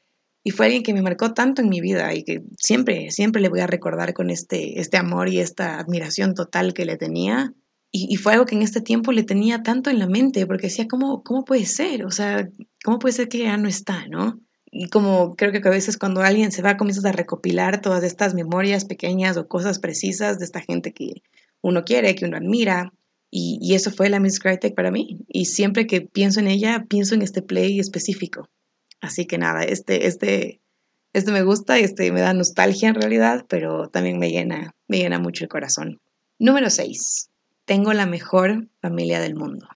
y 0.44 0.50
fue 0.52 0.66
alguien 0.66 0.84
que 0.84 0.94
me 0.94 1.02
marcó 1.02 1.34
tanto 1.34 1.60
en 1.60 1.68
mi 1.68 1.80
vida 1.80 2.14
y 2.14 2.22
que 2.22 2.42
siempre, 2.56 3.10
siempre 3.10 3.42
le 3.42 3.48
voy 3.48 3.58
a 3.58 3.66
recordar 3.66 4.14
con 4.14 4.30
este, 4.30 4.80
este 4.80 4.98
amor 4.98 5.28
y 5.28 5.40
esta 5.40 5.80
admiración 5.80 6.34
total 6.34 6.74
que 6.74 6.84
le 6.84 6.96
tenía. 6.96 7.52
Y, 7.90 8.16
fue 8.16 8.32
algo 8.32 8.46
que 8.46 8.54
en 8.54 8.62
este 8.62 8.80
tiempo 8.80 9.12
le 9.12 9.22
tenía 9.22 9.62
tanto 9.62 9.90
en 9.90 9.98
la 9.98 10.06
mente, 10.06 10.46
porque 10.46 10.68
decía, 10.68 10.86
¿cómo, 10.88 11.22
cómo 11.22 11.44
puede 11.44 11.66
ser? 11.66 12.06
O 12.06 12.10
sea, 12.10 12.48
¿cómo 12.82 12.98
puede 12.98 13.12
ser 13.12 13.28
que 13.28 13.38
ya 13.38 13.56
no 13.58 13.68
está, 13.68 14.06
no? 14.08 14.40
Y 14.70 14.88
como 14.88 15.34
creo 15.36 15.52
que 15.52 15.58
a 15.58 15.70
veces 15.70 15.98
cuando 15.98 16.22
alguien 16.22 16.52
se 16.52 16.62
va, 16.62 16.78
comienzas 16.78 17.04
a 17.04 17.12
recopilar 17.12 17.82
todas 17.82 18.02
estas 18.04 18.32
memorias 18.32 18.86
pequeñas 18.86 19.36
o 19.36 19.46
cosas 19.46 19.78
precisas 19.78 20.38
de 20.38 20.46
esta 20.46 20.60
gente 20.60 20.94
que 20.94 21.22
uno 21.60 21.84
quiere, 21.84 22.14
que 22.14 22.24
uno 22.24 22.38
admira, 22.38 22.92
y, 23.34 23.74
eso 23.74 23.90
fue 23.90 24.10
la 24.10 24.20
Miss 24.20 24.38
Crytek 24.38 24.74
para 24.74 24.90
mí. 24.90 25.18
Y 25.26 25.46
siempre 25.46 25.86
que 25.86 26.02
pienso 26.02 26.38
en 26.38 26.48
ella, 26.48 26.84
pienso 26.86 27.14
en 27.14 27.22
este 27.22 27.40
play 27.40 27.80
específico. 27.80 28.50
Así 29.00 29.24
que 29.24 29.38
nada, 29.38 29.62
este, 29.62 30.06
este, 30.06 30.60
este 31.14 31.32
me 31.32 31.42
gusta 31.42 31.78
este 31.78 32.12
me 32.12 32.20
da 32.20 32.34
nostalgia 32.34 32.90
en 32.90 32.94
realidad, 32.94 33.46
pero 33.48 33.88
también 33.88 34.18
me 34.18 34.30
llena, 34.30 34.74
me 34.86 34.98
llena 34.98 35.18
mucho 35.18 35.44
el 35.44 35.48
corazón. 35.48 35.98
Número 36.38 36.68
6. 36.68 37.30
Tengo 37.64 37.94
la 37.94 38.04
mejor 38.04 38.68
familia 38.82 39.18
del 39.18 39.34
mundo. 39.34 39.66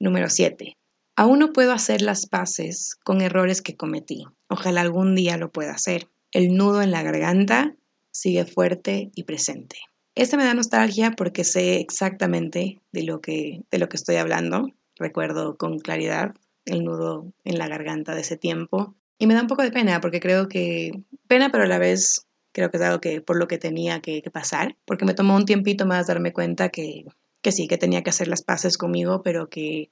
Número 0.00 0.30
7. 0.30 0.78
Aún 1.14 1.38
no 1.38 1.52
puedo 1.52 1.72
hacer 1.72 2.00
las 2.00 2.24
paces 2.26 2.96
con 3.04 3.20
errores 3.20 3.60
que 3.60 3.76
cometí. 3.76 4.24
Ojalá 4.48 4.80
algún 4.80 5.14
día 5.14 5.36
lo 5.36 5.52
pueda 5.52 5.72
hacer. 5.72 6.08
El 6.30 6.54
nudo 6.54 6.80
en 6.80 6.90
la 6.90 7.02
garganta 7.02 7.76
sigue 8.10 8.46
fuerte 8.46 9.10
y 9.14 9.24
presente. 9.24 9.76
Este 10.14 10.36
me 10.36 10.44
da 10.44 10.52
nostalgia 10.52 11.12
porque 11.12 11.42
sé 11.42 11.80
exactamente 11.80 12.82
de 12.92 13.02
lo 13.02 13.22
que, 13.22 13.62
de 13.70 13.78
lo 13.78 13.88
que 13.88 13.96
estoy 13.96 14.16
hablando. 14.16 14.68
Recuerdo 14.96 15.56
con 15.56 15.78
claridad 15.78 16.34
el 16.66 16.84
nudo 16.84 17.32
en 17.44 17.56
la 17.56 17.66
garganta 17.66 18.14
de 18.14 18.20
ese 18.20 18.36
tiempo. 18.36 18.94
Y 19.18 19.26
me 19.26 19.32
da 19.32 19.40
un 19.40 19.46
poco 19.46 19.62
de 19.62 19.70
pena 19.70 20.02
porque 20.02 20.20
creo 20.20 20.48
que, 20.48 20.92
pena 21.28 21.50
pero 21.50 21.64
a 21.64 21.66
la 21.66 21.78
vez 21.78 22.26
creo 22.52 22.70
que 22.70 22.76
es 22.76 22.82
algo 22.82 23.00
que 23.00 23.22
por 23.22 23.38
lo 23.38 23.48
que 23.48 23.56
tenía 23.56 24.00
que, 24.00 24.22
pasar, 24.30 24.76
porque 24.84 25.06
me 25.06 25.14
tomó 25.14 25.34
un 25.34 25.46
tiempito 25.46 25.86
más 25.86 26.08
darme 26.08 26.34
cuenta 26.34 26.68
que, 26.68 27.06
que 27.40 27.50
sí, 27.50 27.66
que 27.66 27.78
tenía 27.78 28.02
que 28.02 28.10
hacer 28.10 28.28
las 28.28 28.42
paces 28.42 28.76
conmigo, 28.76 29.22
pero 29.22 29.48
que 29.48 29.90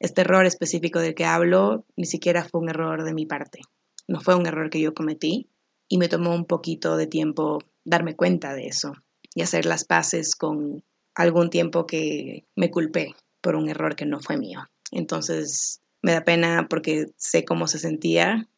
este 0.00 0.22
error 0.22 0.46
específico 0.46 1.00
del 1.00 1.14
que 1.14 1.26
hablo 1.26 1.84
ni 1.94 2.06
siquiera 2.06 2.42
fue 2.42 2.62
un 2.62 2.70
error 2.70 3.04
de 3.04 3.12
mi 3.12 3.26
parte. 3.26 3.60
No 4.06 4.20
fue 4.22 4.34
un 4.34 4.46
error 4.46 4.70
que 4.70 4.80
yo 4.80 4.94
cometí 4.94 5.50
y 5.88 5.98
me 5.98 6.08
tomó 6.08 6.34
un 6.34 6.46
poquito 6.46 6.96
de 6.96 7.06
tiempo 7.06 7.58
darme 7.84 8.16
cuenta 8.16 8.54
de 8.54 8.68
eso 8.68 8.94
y 9.38 9.42
hacer 9.42 9.66
las 9.66 9.84
paces 9.84 10.34
con 10.34 10.82
algún 11.14 11.48
tiempo 11.48 11.86
que 11.86 12.44
me 12.56 12.72
culpé 12.72 13.14
por 13.40 13.54
un 13.54 13.68
error 13.68 13.94
que 13.94 14.04
no 14.04 14.18
fue 14.18 14.36
mío. 14.36 14.68
Entonces 14.90 15.80
me 16.02 16.10
da 16.10 16.24
pena 16.24 16.66
porque 16.68 17.06
sé 17.16 17.44
cómo 17.44 17.68
se 17.68 17.78
sentía 17.78 18.48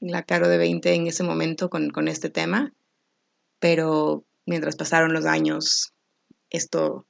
la 0.00 0.22
Caro 0.22 0.48
de 0.48 0.56
20 0.56 0.94
en 0.94 1.06
ese 1.06 1.22
momento 1.22 1.68
con, 1.68 1.90
con 1.90 2.08
este 2.08 2.30
tema, 2.30 2.72
pero 3.58 4.24
mientras 4.46 4.74
pasaron 4.74 5.12
los 5.12 5.26
años, 5.26 5.92
esto, 6.48 7.04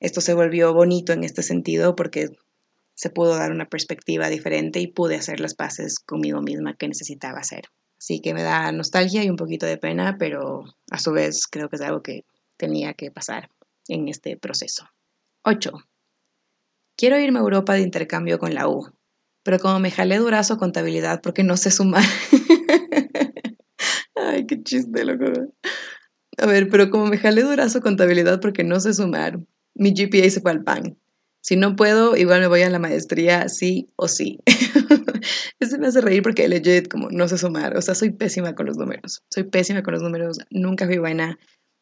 esto 0.00 0.22
se 0.22 0.32
volvió 0.32 0.72
bonito 0.72 1.12
en 1.12 1.24
este 1.24 1.42
sentido 1.42 1.96
porque 1.96 2.30
se 2.94 3.10
pudo 3.10 3.36
dar 3.36 3.52
una 3.52 3.68
perspectiva 3.68 4.30
diferente 4.30 4.80
y 4.80 4.86
pude 4.86 5.16
hacer 5.16 5.40
las 5.40 5.54
paces 5.54 5.98
conmigo 5.98 6.40
misma 6.40 6.74
que 6.78 6.88
necesitaba 6.88 7.40
hacer. 7.40 7.64
Así 7.98 8.22
que 8.22 8.32
me 8.32 8.42
da 8.42 8.72
nostalgia 8.72 9.22
y 9.22 9.28
un 9.28 9.36
poquito 9.36 9.66
de 9.66 9.76
pena, 9.76 10.16
pero 10.18 10.64
a 10.90 10.98
su 10.98 11.12
vez 11.12 11.46
creo 11.46 11.68
que 11.68 11.76
es 11.76 11.82
algo 11.82 12.02
que 12.02 12.24
tenía 12.58 12.92
que 12.92 13.10
pasar 13.10 13.48
en 13.88 14.08
este 14.08 14.36
proceso. 14.36 14.88
8. 15.44 15.72
Quiero 16.96 17.18
irme 17.18 17.38
a 17.38 17.42
Europa 17.42 17.74
de 17.74 17.80
intercambio 17.80 18.38
con 18.38 18.54
la 18.54 18.68
U, 18.68 18.92
pero 19.42 19.58
como 19.58 19.78
me 19.78 19.90
jalé 19.90 20.18
durazo 20.18 20.58
contabilidad 20.58 21.20
porque 21.22 21.44
no 21.44 21.56
sé 21.56 21.70
sumar. 21.70 22.04
Ay, 24.14 24.46
qué 24.46 24.62
chiste, 24.62 25.04
loco. 25.04 25.54
A 26.36 26.46
ver, 26.46 26.68
pero 26.68 26.90
como 26.90 27.06
me 27.06 27.18
jalé 27.18 27.42
durazo 27.42 27.80
contabilidad 27.80 28.40
porque 28.40 28.64
no 28.64 28.80
sé 28.80 28.94
sumar, 28.94 29.38
mi 29.74 29.94
GPA 29.94 30.28
se 30.28 30.40
fue 30.40 30.50
al 30.50 30.64
pan. 30.64 30.98
Si 31.40 31.56
no 31.56 31.76
puedo, 31.76 32.16
igual 32.16 32.40
me 32.40 32.48
voy 32.48 32.62
a 32.62 32.70
la 32.70 32.78
maestría, 32.78 33.48
sí 33.48 33.90
o 33.96 34.08
sí. 34.08 34.40
Eso 35.60 35.78
me 35.78 35.86
hace 35.86 36.00
reír 36.00 36.22
porque 36.22 36.48
legit, 36.48 36.88
como 36.88 37.10
no 37.10 37.28
sé 37.28 37.38
sumar. 37.38 37.76
O 37.76 37.80
sea, 37.80 37.94
soy 37.94 38.10
pésima 38.10 38.54
con 38.54 38.66
los 38.66 38.76
números. 38.76 39.22
Soy 39.30 39.44
pésima 39.44 39.82
con 39.82 39.94
los 39.94 40.02
números. 40.02 40.38
Nunca 40.50 40.86
fui 40.86 40.98
buena. 40.98 41.38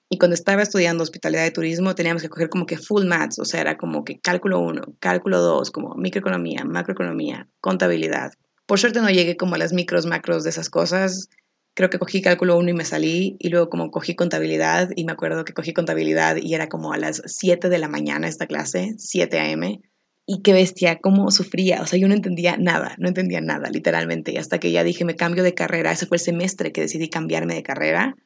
Y 0.08 0.18
cuando 0.18 0.34
estaba 0.34 0.62
estudiando 0.62 1.02
hospitalidad 1.02 1.42
de 1.42 1.50
turismo, 1.50 1.94
teníamos 1.94 2.22
que 2.22 2.28
coger 2.28 2.48
como 2.48 2.66
que 2.66 2.78
full 2.78 3.04
maths. 3.06 3.38
O 3.38 3.44
sea, 3.44 3.60
era 3.60 3.76
como 3.76 4.04
que 4.04 4.18
cálculo 4.20 4.60
1, 4.60 4.96
cálculo 5.00 5.40
2, 5.40 5.70
como 5.70 5.94
microeconomía, 5.96 6.64
macroeconomía, 6.64 7.48
contabilidad. 7.60 8.32
Por 8.66 8.78
suerte 8.78 9.00
no 9.00 9.10
llegué 9.10 9.36
como 9.36 9.54
a 9.56 9.58
las 9.58 9.72
micros, 9.72 10.06
macros 10.06 10.44
de 10.44 10.50
esas 10.50 10.70
cosas 10.70 11.28
creo 11.76 11.90
que 11.90 11.98
cogí 11.98 12.22
cálculo 12.22 12.56
1 12.56 12.70
y 12.70 12.72
me 12.72 12.86
salí, 12.86 13.36
y 13.38 13.50
luego 13.50 13.68
como 13.68 13.90
cogí 13.90 14.16
contabilidad, 14.16 14.88
y 14.96 15.04
me 15.04 15.12
acuerdo 15.12 15.44
que 15.44 15.52
cogí 15.52 15.74
contabilidad 15.74 16.36
y 16.36 16.54
era 16.54 16.68
como 16.68 16.94
a 16.94 16.96
las 16.96 17.22
7 17.26 17.68
de 17.68 17.78
la 17.78 17.86
mañana 17.86 18.26
esta 18.26 18.46
clase, 18.46 18.94
7 18.96 19.38
a.m., 19.38 19.82
y 20.28 20.42
qué 20.42 20.54
bestia, 20.54 20.98
cómo 21.00 21.30
sufría, 21.30 21.82
o 21.82 21.86
sea, 21.86 22.00
yo 22.00 22.08
no 22.08 22.14
entendía 22.14 22.56
nada, 22.56 22.96
no 22.98 23.06
entendía 23.06 23.40
nada, 23.40 23.70
literalmente, 23.70 24.32
y 24.32 24.38
hasta 24.38 24.58
que 24.58 24.72
ya 24.72 24.82
dije, 24.82 25.04
me 25.04 25.14
cambio 25.14 25.44
de 25.44 25.54
carrera, 25.54 25.92
ese 25.92 26.06
fue 26.06 26.16
el 26.16 26.22
semestre 26.22 26.72
que 26.72 26.80
decidí 26.80 27.08
cambiarme 27.08 27.54
de 27.54 27.62
carrera, 27.62 28.16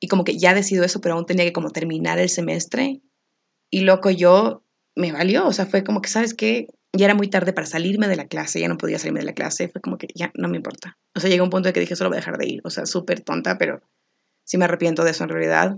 y 0.00 0.08
como 0.08 0.24
que 0.24 0.38
ya 0.38 0.54
decido 0.54 0.84
eso, 0.84 1.00
pero 1.00 1.14
aún 1.14 1.26
tenía 1.26 1.44
que 1.44 1.52
como 1.52 1.70
terminar 1.70 2.18
el 2.18 2.28
semestre, 2.28 3.02
y 3.70 3.82
loco, 3.82 4.10
yo 4.10 4.64
me 4.96 5.12
valió, 5.12 5.46
o 5.46 5.52
sea, 5.52 5.66
fue 5.66 5.84
como 5.84 6.02
que, 6.02 6.08
¿sabes 6.08 6.34
qué? 6.34 6.66
ya 6.92 7.06
era 7.06 7.14
muy 7.14 7.28
tarde 7.28 7.52
para 7.52 7.66
salirme 7.66 8.08
de 8.08 8.16
la 8.16 8.26
clase, 8.26 8.60
ya 8.60 8.68
no 8.68 8.76
podía 8.76 8.98
salirme 8.98 9.20
de 9.20 9.26
la 9.26 9.34
clase, 9.34 9.68
fue 9.68 9.80
como 9.80 9.96
que 9.96 10.08
ya 10.14 10.32
no 10.34 10.48
me 10.48 10.56
importa. 10.56 10.98
O 11.14 11.20
sea, 11.20 11.30
llegó 11.30 11.44
un 11.44 11.50
punto 11.50 11.68
en 11.68 11.72
que 11.72 11.80
dije, 11.80 11.96
solo 11.96 12.10
voy 12.10 12.16
a 12.16 12.20
dejar 12.20 12.38
de 12.38 12.48
ir, 12.48 12.60
o 12.64 12.70
sea, 12.70 12.86
súper 12.86 13.20
tonta, 13.20 13.58
pero 13.58 13.80
sí 14.44 14.58
me 14.58 14.64
arrepiento 14.64 15.04
de 15.04 15.12
eso 15.12 15.24
en 15.24 15.30
realidad, 15.30 15.76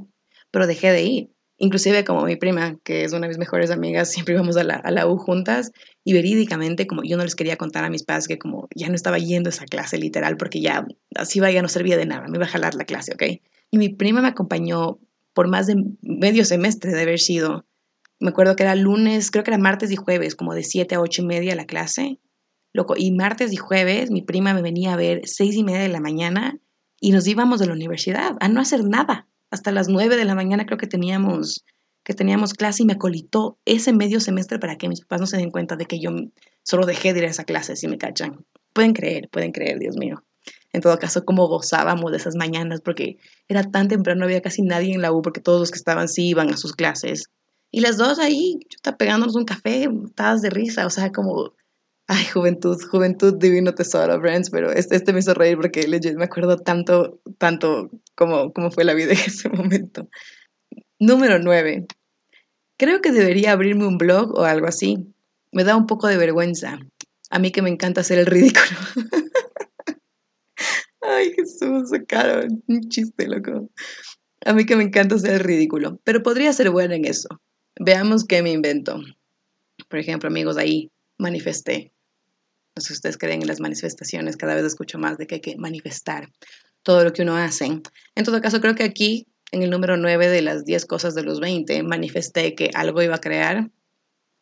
pero 0.51 0.67
dejé 0.67 0.91
de 0.91 1.03
ir. 1.03 1.31
Inclusive 1.63 2.03
como 2.03 2.25
mi 2.25 2.35
prima, 2.35 2.77
que 2.83 3.05
es 3.05 3.13
una 3.13 3.21
de 3.21 3.29
mis 3.29 3.39
mejores 3.39 3.71
amigas, 3.71 4.11
siempre 4.11 4.35
íbamos 4.35 4.57
a 4.57 4.65
la, 4.65 4.75
a 4.75 4.91
la 4.91 5.07
U 5.07 5.17
juntas 5.17 5.71
y 6.03 6.13
verídicamente 6.13 6.89
como 6.89 7.05
yo 7.05 7.17
no 7.17 7.23
les 7.23 7.37
quería 7.37 7.57
contar 7.57 7.85
a 7.85 7.89
mis 7.89 8.03
padres 8.03 8.27
que 8.27 8.37
como 8.37 8.67
ya 8.75 8.89
no 8.89 8.97
estaba 8.97 9.19
yendo 9.19 9.49
esa 9.49 9.65
clase 9.67 9.97
literal 9.97 10.37
porque 10.37 10.61
ya 10.61 10.85
así 11.15 11.39
va, 11.39 11.53
ya 11.53 11.63
no 11.63 11.69
servía 11.69 11.97
de 11.97 12.05
nada, 12.05 12.27
me 12.27 12.37
iba 12.37 12.47
a 12.47 12.49
jalar 12.49 12.75
la 12.75 12.85
clase, 12.85 13.13
¿ok? 13.15 13.41
Y 13.71 13.79
mi 13.79 13.91
prima 13.91 14.21
me 14.21 14.27
acompañó 14.27 14.99
por 15.35 15.47
más 15.47 15.69
de 15.69 15.77
medio 16.03 16.45
semestre 16.45 16.91
de 16.91 17.03
haber 17.03 17.21
sido 17.21 17.65
me 18.19 18.31
acuerdo 18.31 18.57
que 18.57 18.65
era 18.65 18.75
lunes, 18.75 19.31
creo 19.31 19.45
que 19.45 19.53
era 19.53 19.59
martes 19.59 19.93
y 19.93 19.97
jueves, 19.97 20.35
como 20.35 20.55
de 20.55 20.65
7 20.65 20.97
a 20.97 21.01
8 21.01 21.23
y 21.23 21.27
media 21.27 21.55
la 21.55 21.67
clase. 21.67 22.19
Loco, 22.73 22.95
y 22.97 23.13
martes 23.13 23.53
y 23.53 23.57
jueves 23.57 24.11
mi 24.11 24.23
prima 24.23 24.53
me 24.53 24.63
venía 24.63 24.95
a 24.95 24.97
ver 24.97 25.21
6 25.25 25.55
y 25.55 25.63
media 25.63 25.81
de 25.81 25.89
la 25.89 26.01
mañana 26.01 26.59
y 27.01 27.13
nos 27.13 27.27
íbamos 27.29 27.61
de 27.61 27.67
la 27.67 27.73
universidad 27.73 28.37
a 28.41 28.49
no 28.49 28.61
hacer 28.61 28.85
nada. 28.85 29.29
Hasta 29.53 29.71
las 29.71 29.89
9 29.89 30.17
de 30.17 30.25
la 30.25 30.35
mañana 30.35 30.65
creo 30.65 30.79
que 30.79 30.87
teníamos, 30.87 31.63
que 32.05 32.15
teníamos 32.15 32.55
clase 32.55 32.83
y 32.83 32.87
me 32.87 32.95
acolitó 32.95 33.59
ese 33.67 33.93
medio 33.93 34.19
semestre 34.19 34.59
para 34.59 34.77
que 34.77 34.89
mis 34.89 35.03
papás 35.03 35.21
no 35.21 35.27
se 35.27 35.37
den 35.37 35.51
cuenta 35.51 35.77
de 35.77 35.85
que 35.85 36.01
yo 36.01 36.11
solo 36.63 36.87
dejé 36.87 37.13
de 37.13 37.19
ir 37.21 37.25
a 37.27 37.31
esa 37.31 37.45
clase, 37.45 37.77
si 37.77 37.87
me 37.87 37.99
cachan. 37.99 38.47
Pueden 38.73 38.95
creer, 38.95 39.29
pueden 39.31 39.53
creer, 39.53 39.79
Dios 39.79 39.97
mío. 39.99 40.25
En 40.73 40.81
todo 40.81 40.99
caso, 40.99 41.27
cómo 41.27 41.47
gozábamos 41.49 42.11
de 42.11 42.17
esas 42.17 42.35
mañanas, 42.35 42.81
porque 42.81 43.19
era 43.47 43.63
tan 43.63 43.89
temprano, 43.89 44.21
no 44.21 44.25
había 44.25 44.41
casi 44.41 44.63
nadie 44.63 44.95
en 44.95 45.03
la 45.03 45.13
U, 45.13 45.21
porque 45.21 45.43
todos 45.43 45.61
los 45.61 45.71
que 45.71 45.77
estaban 45.77 46.09
sí 46.09 46.29
iban 46.29 46.49
a 46.49 46.57
sus 46.57 46.73
clases. 46.73 47.27
Y 47.71 47.81
las 47.81 47.99
dos 47.99 48.19
ahí, 48.19 48.59
está 48.75 48.97
pegándonos 48.97 49.37
un 49.37 49.45
café, 49.45 49.87
estadas 50.07 50.41
de 50.41 50.49
risa, 50.49 50.87
o 50.87 50.91
sea, 50.91 51.13
como, 51.13 51.53
ay, 52.13 52.27
juventud, 52.27 52.79
juventud, 52.91 53.35
divino 53.39 53.75
tesoro, 53.75 54.21
friends, 54.21 54.51
pero 54.51 54.71
este, 54.71 54.97
este 54.97 55.15
me 55.15 55.21
hizo 55.21 55.33
reír 55.33 55.57
porque 55.57 55.89
legit, 55.89 56.15
me 56.15 56.25
acuerdo 56.25 56.59
tanto, 56.59 57.21
tanto 57.39 57.91
como, 58.15 58.53
como 58.53 58.71
fue 58.71 58.85
la 58.85 58.93
vida 58.93 59.13
en 59.13 59.19
ese 59.27 59.49
momento. 59.49 60.09
Número 60.99 61.39
9. 61.39 61.87
Creo 62.79 63.01
que 63.01 63.13
debería 63.13 63.53
abrirme 63.53 63.87
un 63.87 63.97
blog 63.97 64.39
o 64.39 64.45
algo 64.45 64.67
así. 64.67 65.15
Me 65.53 65.65
da 65.65 65.75
un 65.75 65.87
poco 65.87 66.07
de 66.07 66.19
vergüenza. 66.19 66.79
A 67.31 67.39
mí 67.39 67.51
que 67.51 67.63
me 67.63 67.71
encanta 67.71 68.03
hacer 68.03 68.19
el 68.19 68.27
ridículo. 68.27 68.79
Ay, 71.01 71.33
Jesús, 71.35 71.91
sacaron 71.91 72.63
un 72.67 72.81
chiste, 72.91 73.27
loco. 73.27 73.71
A 74.45 74.53
mí 74.53 74.67
que 74.67 74.77
me 74.77 74.85
encanta 74.85 75.15
hacer 75.15 75.33
el 75.33 75.41
ridículo, 75.41 75.99
pero 76.05 76.23
podría 76.23 76.53
ser 76.53 76.71
buena 76.71 76.95
en 76.95 77.07
eso. 77.07 77.29
Veamos 77.81 78.25
qué 78.25 78.43
me 78.43 78.53
invento. 78.53 79.01
Por 79.89 79.99
ejemplo, 79.99 80.29
amigos, 80.29 80.59
ahí 80.59 80.91
manifesté. 81.19 81.92
No 82.75 82.81
sé 82.81 82.89
si 82.89 82.95
ustedes 82.95 83.19
creen 83.19 83.43
en 83.43 83.49
las 83.49 83.61
manifestaciones, 83.61 84.37
cada 84.37 84.55
vez 84.55 84.65
escucho 84.65 84.99
más 84.99 85.19
de 85.19 85.27
que 85.27 85.37
hay 85.37 85.41
que 85.41 85.57
manifestar 85.57 86.31
todo 86.83 87.05
lo 87.05 87.13
que 87.13 87.23
uno 87.23 87.37
hace. 87.37 87.67
En 87.67 88.25
todo 88.25 88.41
caso, 88.41 88.61
creo 88.61 88.75
que 88.75 88.85
aquí, 88.85 89.27
en 89.51 89.63
el 89.63 89.71
número 89.71 89.97
9 89.97 90.29
de 90.29 90.43
las 90.43 90.65
10 90.65 90.87
cosas 90.87 91.15
de 91.15 91.23
los 91.23 91.41
20, 91.41 91.83
manifesté 91.83 92.55
que 92.55 92.71
algo 92.75 93.03
iba 93.03 93.17
a 93.17 93.21
crear. 93.21 93.71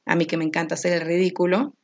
A 0.07 0.17
mí 0.17 0.27
que 0.27 0.37
me 0.37 0.45
encanta 0.45 0.75
hacer 0.75 0.93
el 0.93 1.07
ridículo. 1.07 1.75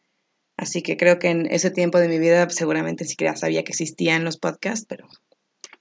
Así 0.56 0.82
que 0.82 0.96
creo 0.96 1.18
que 1.18 1.28
en 1.28 1.46
ese 1.46 1.70
tiempo 1.70 1.98
de 1.98 2.08
mi 2.08 2.18
vida 2.18 2.48
seguramente 2.50 3.04
ni 3.04 3.10
siquiera 3.10 3.36
sabía 3.36 3.62
que 3.62 3.72
existían 3.72 4.24
los 4.24 4.38
podcasts, 4.38 4.86
pero 4.88 5.06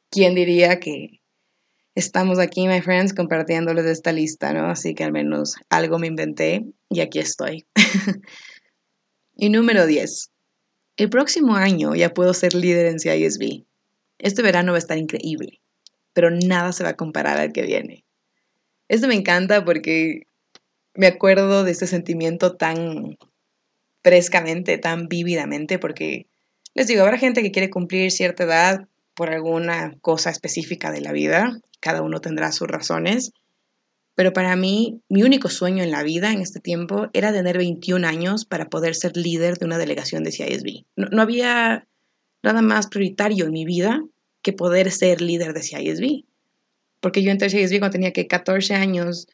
¿quién 0.09 0.35
diría 0.35 0.79
que 0.79 1.21
estamos 1.95 2.39
aquí, 2.39 2.67
my 2.67 2.81
friends, 2.81 3.13
compartiéndoles 3.13 3.85
esta 3.85 4.11
lista, 4.11 4.51
¿no? 4.51 4.65
Así 4.65 4.93
que 4.93 5.05
al 5.05 5.13
menos 5.13 5.55
algo 5.69 5.97
me 5.97 6.07
inventé 6.07 6.65
y 6.89 6.99
aquí 6.99 7.19
estoy. 7.19 7.65
y 9.37 9.49
número 9.49 9.85
10. 9.85 10.29
El 10.97 11.09
próximo 11.09 11.55
año 11.55 11.95
ya 11.95 12.13
puedo 12.13 12.33
ser 12.33 12.53
líder 12.53 12.87
en 12.87 12.99
CISB. 12.99 13.65
Este 14.17 14.41
verano 14.41 14.71
va 14.71 14.77
a 14.77 14.79
estar 14.79 14.97
increíble, 14.97 15.61
pero 16.13 16.31
nada 16.31 16.71
se 16.71 16.83
va 16.83 16.91
a 16.91 16.95
comparar 16.95 17.37
al 17.37 17.51
que 17.51 17.63
viene. 17.63 18.05
Este 18.87 19.07
me 19.07 19.15
encanta 19.15 19.65
porque 19.65 20.27
me 20.93 21.07
acuerdo 21.07 21.63
de 21.63 21.71
este 21.71 21.87
sentimiento 21.87 22.55
tan 22.55 23.17
frescamente, 24.03 24.77
tan 24.77 25.07
vívidamente, 25.07 25.79
porque 25.79 26.27
les 26.73 26.87
digo, 26.87 27.01
habrá 27.01 27.17
gente 27.17 27.41
que 27.41 27.51
quiere 27.51 27.69
cumplir 27.69 28.11
cierta 28.11 28.43
edad 28.43 28.87
por 29.15 29.29
alguna 29.29 29.95
cosa 30.01 30.29
específica 30.29 30.91
de 30.91 31.01
la 31.01 31.11
vida 31.11 31.59
cada 31.85 32.01
uno 32.01 32.19
tendrá 32.19 32.51
sus 32.51 32.67
razones. 32.67 33.31
Pero 34.15 34.31
para 34.31 34.55
mí, 34.55 35.01
mi 35.09 35.23
único 35.23 35.49
sueño 35.49 35.83
en 35.83 35.91
la 35.91 36.01
vida 36.01 36.31
en 36.31 36.41
este 36.41 36.61
tiempo 36.61 37.09
era 37.13 37.33
tener 37.33 37.57
21 37.57 38.07
años 38.07 38.45
para 38.45 38.69
poder 38.69 38.95
ser 38.95 39.17
líder 39.17 39.57
de 39.57 39.65
una 39.65 39.77
delegación 39.77 40.23
de 40.23 40.31
CISB. 40.31 40.85
No, 40.95 41.21
había 41.21 41.85
nada 42.41 42.61
más 42.61 42.87
prioritario 42.87 43.45
en 43.45 43.51
mi 43.51 43.65
vida 43.65 44.01
que 44.41 44.53
poder 44.53 44.91
ser 44.91 45.21
líder 45.21 45.53
de 45.53 45.63
CISB. 45.63 46.23
Porque 47.01 47.23
yo 47.23 47.31
entré 47.31 47.47
a 47.47 47.49
CISB 47.49 47.79
cuando 47.79 47.91
tenía 47.91 48.13
que 48.13 48.25
14 48.25 48.73
años 48.73 49.27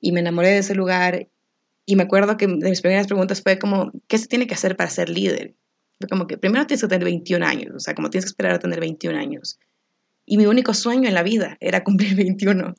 y 0.00 0.12
me 0.12 0.20
enamoré 0.20 0.48
de 0.48 0.58
ese 0.58 0.74
lugar. 0.74 1.28
Y 1.84 1.96
me 1.96 2.04
acuerdo 2.04 2.38
que 2.38 2.46
de 2.46 2.70
mis 2.70 2.80
primeras 2.80 3.08
preguntas 3.08 3.42
fue 3.42 3.58
como, 3.58 3.92
¿qué 4.08 4.16
se 4.16 4.28
tiene 4.28 4.46
que 4.46 4.54
hacer 4.54 4.76
para 4.76 4.88
ser 4.88 5.10
líder? 5.10 5.54
Fue 6.00 6.08
como 6.08 6.26
que 6.26 6.38
primero 6.38 6.66
tienes 6.66 6.80
que 6.80 6.88
tener 6.88 7.04
21 7.04 7.44
años, 7.44 7.74
o 7.76 7.80
sea, 7.80 7.94
como 7.94 8.08
tienes 8.08 8.24
que 8.24 8.30
esperar 8.30 8.54
a 8.54 8.58
tener 8.58 8.80
21 8.80 9.18
años. 9.18 9.58
Y 10.24 10.38
mi 10.38 10.46
único 10.46 10.72
sueño 10.72 11.08
en 11.08 11.14
la 11.14 11.22
vida 11.22 11.58
era 11.60 11.84
cumplir 11.84 12.14
21. 12.16 12.74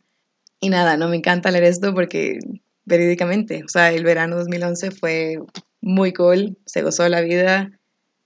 Y 0.64 0.70
nada, 0.70 0.96
no 0.96 1.10
me 1.10 1.18
encanta 1.18 1.52
leer 1.52 1.66
esto 1.66 1.94
porque 1.94 2.40
verídicamente, 2.86 3.64
o 3.66 3.68
sea, 3.68 3.92
el 3.92 4.06
verano 4.06 4.38
2011 4.38 4.92
fue 4.92 5.38
muy 5.82 6.14
cool, 6.14 6.58
se 6.66 6.82
gozó 6.82 7.10
la 7.10 7.20
vida, 7.20 7.70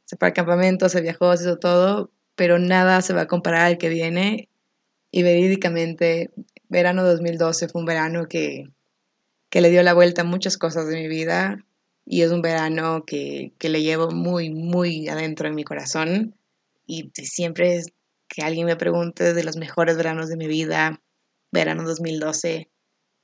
se 0.05 0.17
fue 0.17 0.27
al 0.27 0.33
campamento, 0.35 0.87
se 0.87 1.01
viajó, 1.01 1.35
se 1.35 1.45
hizo 1.45 1.57
todo, 1.57 2.11
pero 2.35 2.59
nada 2.59 3.01
se 3.01 3.13
va 3.13 3.21
a 3.21 3.27
comparar 3.27 3.61
al 3.61 3.79
que 3.79 3.89
viene. 3.89 4.49
Y 5.09 5.23
verídicamente, 5.23 6.29
verano 6.69 7.03
2012 7.03 7.69
fue 7.69 7.81
un 7.81 7.87
verano 7.87 8.27
que 8.27 8.65
que 9.49 9.61
le 9.61 9.69
dio 9.69 9.81
la 9.83 9.93
vuelta 9.93 10.21
a 10.21 10.25
muchas 10.25 10.57
cosas 10.57 10.87
de 10.87 10.97
mi 10.97 11.07
vida 11.07 11.65
y 12.05 12.21
es 12.21 12.31
un 12.31 12.41
verano 12.41 13.05
que, 13.05 13.53
que 13.57 13.69
le 13.69 13.81
llevo 13.81 14.11
muy, 14.11 14.49
muy 14.49 15.07
adentro 15.07 15.47
en 15.47 15.55
mi 15.55 15.63
corazón 15.63 16.35
y 16.85 17.11
siempre 17.15 17.81
que 18.27 18.41
alguien 18.43 18.65
me 18.65 18.75
pregunte 18.75 19.33
de 19.33 19.43
los 19.43 19.57
mejores 19.57 19.97
veranos 19.97 20.29
de 20.29 20.37
mi 20.37 20.47
vida, 20.47 21.01
verano 21.51 21.83
2012, 21.83 22.69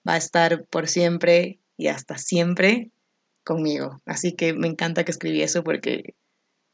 va 0.07 0.13
a 0.13 0.17
estar 0.17 0.65
por 0.65 0.87
siempre 0.87 1.59
y 1.77 1.87
hasta 1.87 2.17
siempre 2.17 2.91
conmigo. 3.43 4.01
Así 4.05 4.33
que 4.33 4.53
me 4.53 4.67
encanta 4.67 5.03
que 5.03 5.11
escribí 5.11 5.41
eso 5.41 5.63
porque 5.63 6.15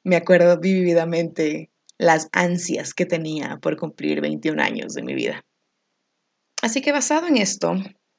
me 0.04 0.16
acuerdo 0.16 0.60
vividamente 0.60 1.70
las 1.98 2.30
ansias 2.32 2.94
que 2.94 3.06
tenía 3.06 3.58
por 3.62 3.78
cumplir 3.78 4.22
21 4.22 4.62
años 4.62 4.94
de 4.94 5.04
mi 5.04 5.14
vida. 5.14 5.46
Así 6.62 6.82
que 6.82 6.92
basado 6.92 7.28
en 7.28 7.38
esto, 7.38 7.76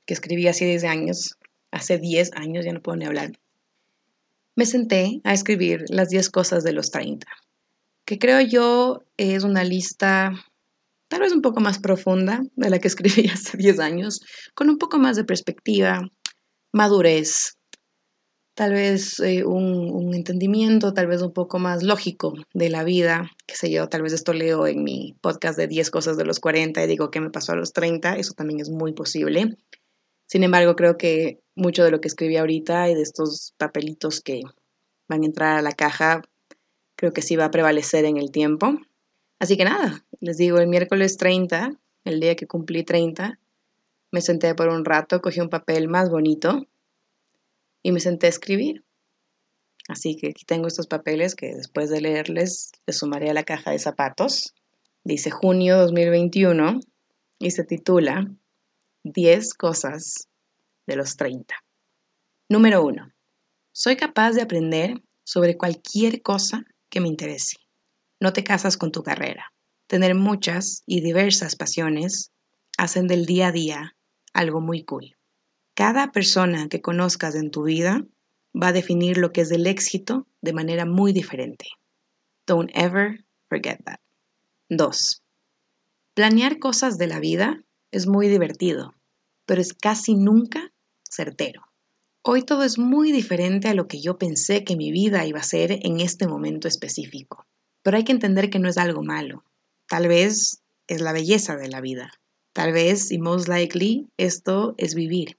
que 0.07 0.15
escribí 0.15 0.47
hace 0.49 0.65
10 0.67 0.85
años, 0.85 1.39
hace 1.71 1.99
10 1.99 2.33
años, 2.35 2.65
ya 2.65 2.73
no 2.73 2.83
puedo 2.83 2.97
ni 2.97 3.07
hablar, 3.07 3.33
me 4.57 4.67
senté 4.67 5.21
a 5.25 5.33
escribir 5.33 5.85
las 5.89 6.09
10 6.09 6.31
cosas 6.31 6.65
de 6.65 6.73
los 6.73 6.91
30, 6.91 7.27
que 8.05 8.19
creo 8.19 8.41
yo 8.41 9.03
es 9.17 9.45
una 9.45 9.65
lista 9.65 10.33
tal 11.11 11.21
vez 11.21 11.33
un 11.33 11.43
poco 11.43 11.61
más 11.61 11.81
profunda 11.81 12.41
de 12.55 12.71
la 12.71 12.79
que 12.79 12.89
escribí 12.89 13.29
hace 13.33 13.59
10 13.59 13.81
años, 13.81 14.21
con 14.55 14.71
un 14.71 14.79
poco 14.79 14.99
más 14.99 15.17
de 15.17 15.25
perspectiva, 15.25 16.09
madurez, 16.73 17.59
tal 18.55 18.73
vez 18.73 19.19
eh, 19.21 19.45
un, 19.45 20.15
entendimiento, 20.15 20.95
tal 20.95 21.09
vez 21.09 21.21
un 21.21 21.33
poco 21.33 21.59
más 21.59 21.83
lógico 21.83 22.35
de 22.55 22.71
la 22.71 22.85
vida, 22.85 23.31
qué 23.47 23.57
sé 23.57 23.71
yo, 23.71 23.89
tal 23.89 24.03
vez 24.03 24.13
esto 24.13 24.33
leo 24.33 24.67
en 24.67 24.85
mi 24.85 25.17
podcast 25.21 25.59
de 25.59 25.67
10 25.67 25.91
cosas 25.91 26.17
de 26.17 26.25
los 26.25 26.39
40 26.39 26.83
y 26.83 26.87
digo 26.87 27.11
qué 27.11 27.21
me 27.21 27.31
pasó 27.31 27.53
a 27.53 27.57
los 27.57 27.73
30, 27.73 28.17
eso 28.17 28.35
también 28.35 28.61
es 28.61 28.71
muy 28.71 28.93
posible. 28.93 29.57
Sin 30.27 30.45
embargo, 30.45 30.77
creo 30.77 30.97
que 30.97 31.41
mucho 31.57 31.83
de 31.83 31.91
lo 31.91 32.01
que 32.01 32.07
escribí 32.07 32.37
ahorita 32.37 32.89
y 32.89 32.95
de 32.95 33.03
estos 33.03 33.53
papelitos 33.59 34.21
que 34.21 34.43
van 35.09 35.23
a 35.23 35.27
entrar 35.27 35.59
a 35.59 35.63
la 35.63 35.73
caja, 35.73 36.23
creo 36.95 37.13
que 37.13 37.23
sí 37.23 37.35
va 37.35 37.47
a 37.47 37.51
prevalecer 37.51 38.05
en 38.05 38.17
el 38.17 38.31
tiempo. 38.31 38.79
Así 39.41 39.57
que 39.57 39.65
nada, 39.65 40.05
les 40.21 40.37
digo, 40.37 40.59
el 40.59 40.69
miércoles 40.69 41.17
30, 41.17 41.73
el 42.05 42.21
día 42.21 42.37
que 42.37 42.47
cumplí 42.47 42.85
30, 42.85 43.39
me 44.13 44.21
senté 44.21 44.55
por 44.55 44.69
un 44.69 44.85
rato, 44.85 45.21
cogí 45.21 45.41
un 45.41 45.49
papel 45.49 45.89
más 45.89 46.11
bonito 46.11 46.67
y 47.83 47.93
me 47.93 48.01
senté 48.01 48.27
a 48.27 48.31
escribir. 48.31 48.85
Así 49.89 50.17
que 50.17 50.29
aquí 50.29 50.45
tengo 50.45 50.69
estos 50.69 50.87
papeles 50.87 51.35
que 51.35 51.55
después 51.55 51.91
de 51.91 52.01
leerles 52.01 52.71
les 52.87 52.99
sumaré 52.99 53.31
a 53.31 53.35
la 53.35 53.45
caja 53.45 53.71
de 53.71 53.79
zapatos. 53.79 54.55
Dice 55.05 55.31
junio 55.31 55.79
2021 55.79 56.81
y 57.39 57.51
se 57.51 57.65
titula 57.65 58.31
10 59.05 59.55
cosas 59.55 60.29
de 60.87 60.97
los 60.97 61.17
30. 61.17 61.55
Número 62.49 62.85
1. 62.85 63.11
Soy 63.73 63.97
capaz 63.97 64.33
de 64.33 64.43
aprender 64.43 65.03
sobre 65.25 65.57
cualquier 65.57 66.21
cosa 66.21 66.65
que 66.91 67.01
me 67.01 67.09
interese. 67.09 67.57
No 68.21 68.33
te 68.33 68.45
casas 68.45 68.77
con 68.77 68.93
tu 68.93 69.03
carrera. 69.03 69.53
Tener 69.91 70.15
muchas 70.15 70.85
y 70.87 71.01
diversas 71.01 71.57
pasiones 71.57 72.31
hacen 72.79 73.09
del 73.09 73.27
día 73.27 73.49
a 73.49 73.53
día 73.53 73.97
algo 74.33 74.61
muy 74.61 74.85
cool. 74.85 75.17
Cada 75.75 76.13
persona 76.13 76.69
que 76.69 76.81
conozcas 76.81 77.35
en 77.35 77.51
tu 77.51 77.65
vida 77.65 78.07
va 78.55 78.69
a 78.69 78.73
definir 78.73 79.19
lo 79.19 79.33
que 79.33 79.41
es 79.41 79.51
el 79.51 79.67
éxito 79.67 80.29
de 80.43 80.53
manera 80.53 80.87
muy 80.87 81.13
diferente. 81.13 81.67
Don't 82.47 82.71
ever 82.73 83.25
forget 83.49 83.83
that. 83.85 83.99
2. 84.69 85.25
Planear 86.15 86.61
cosas 86.61 86.97
de 86.97 87.09
la 87.09 87.19
vida 87.19 87.65
es 87.91 88.07
muy 88.07 88.29
divertido, 88.29 88.95
pero 89.45 89.61
es 89.61 89.75
casi 89.75 90.15
nunca 90.15 90.73
certero. 91.03 91.63
Hoy 92.23 92.45
todo 92.45 92.63
es 92.63 92.79
muy 92.79 93.11
diferente 93.11 93.67
a 93.67 93.75
lo 93.75 93.89
que 93.89 94.01
yo 94.01 94.19
pensé 94.19 94.63
que 94.63 94.77
mi 94.77 94.93
vida 94.93 95.27
iba 95.27 95.41
a 95.41 95.43
ser 95.43 95.81
en 95.85 95.99
este 95.99 96.29
momento 96.29 96.69
específico. 96.69 97.45
Pero 97.83 97.97
hay 97.97 98.05
que 98.05 98.13
entender 98.13 98.51
que 98.51 98.61
no 98.61 98.69
es 98.69 98.79
algo 98.79 99.03
malo. 99.03 99.43
Tal 99.91 100.07
vez 100.07 100.63
es 100.87 101.01
la 101.01 101.13
belleza 101.13 101.57
de 101.57 101.67
la 101.67 101.81
vida. 101.81 102.13
Tal 102.53 102.73
vez, 102.73 103.11
y 103.11 103.19
most 103.19 103.49
likely, 103.49 104.09
esto 104.17 104.77
es 104.79 104.95
vivir 104.95 105.37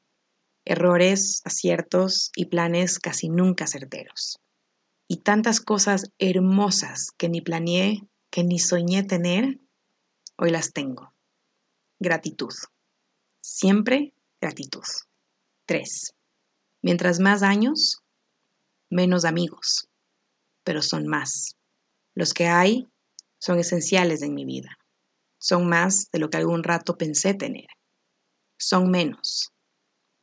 errores, 0.65 1.39
aciertos 1.45 2.31
y 2.35 2.47
planes 2.47 2.99
casi 2.99 3.29
nunca 3.29 3.65
certeros. 3.65 4.39
Y 5.07 5.21
tantas 5.21 5.61
cosas 5.61 6.11
hermosas 6.19 7.11
que 7.17 7.29
ni 7.29 7.39
planeé, 7.39 8.01
que 8.29 8.43
ni 8.43 8.59
soñé 8.59 9.03
tener, 9.03 9.57
hoy 10.37 10.51
las 10.51 10.73
tengo. 10.73 11.13
Gratitud. 11.99 12.53
Siempre 13.39 14.13
gratitud. 14.41 14.83
3. 15.65 16.13
Mientras 16.81 17.21
más 17.21 17.41
años, 17.41 18.01
menos 18.89 19.23
amigos, 19.23 19.87
pero 20.65 20.81
son 20.81 21.07
más. 21.07 21.55
Los 22.15 22.33
que 22.33 22.47
hay 22.47 22.89
son 23.41 23.59
esenciales 23.59 24.21
en 24.21 24.35
mi 24.35 24.45
vida. 24.45 24.77
Son 25.39 25.67
más 25.67 26.09
de 26.11 26.19
lo 26.19 26.29
que 26.29 26.37
algún 26.37 26.63
rato 26.63 26.97
pensé 26.97 27.33
tener. 27.33 27.67
Son 28.59 28.91
menos, 28.91 29.51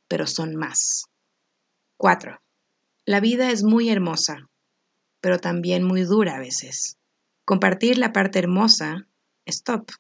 pero 0.09 0.27
son 0.27 0.55
más. 0.55 1.07
4. 1.99 2.39
La 3.05 3.21
vida 3.21 3.51
es 3.51 3.65
muy 3.65 3.91
hermosa, 3.91 4.49
pero 5.21 5.41
también 5.41 5.83
muy 5.83 6.03
dura 6.03 6.37
a 6.37 6.39
veces. 6.39 6.97
Compartir 7.45 7.99
la 7.99 8.13
parte 8.13 8.39
hermosa, 8.39 9.09
stop. 9.47 9.91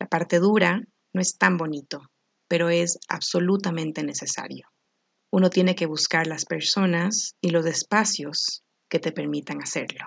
La 0.00 0.08
parte 0.08 0.40
dura 0.40 0.82
no 1.12 1.20
es 1.20 1.38
tan 1.38 1.56
bonito, 1.56 2.10
pero 2.48 2.68
es 2.68 2.98
absolutamente 3.08 4.02
necesario. 4.02 4.66
Uno 5.30 5.50
tiene 5.50 5.76
que 5.76 5.86
buscar 5.86 6.26
las 6.26 6.46
personas 6.46 7.36
y 7.40 7.50
los 7.50 7.64
espacios 7.66 8.64
que 8.88 8.98
te 8.98 9.12
permitan 9.12 9.62
hacerlo. 9.62 10.06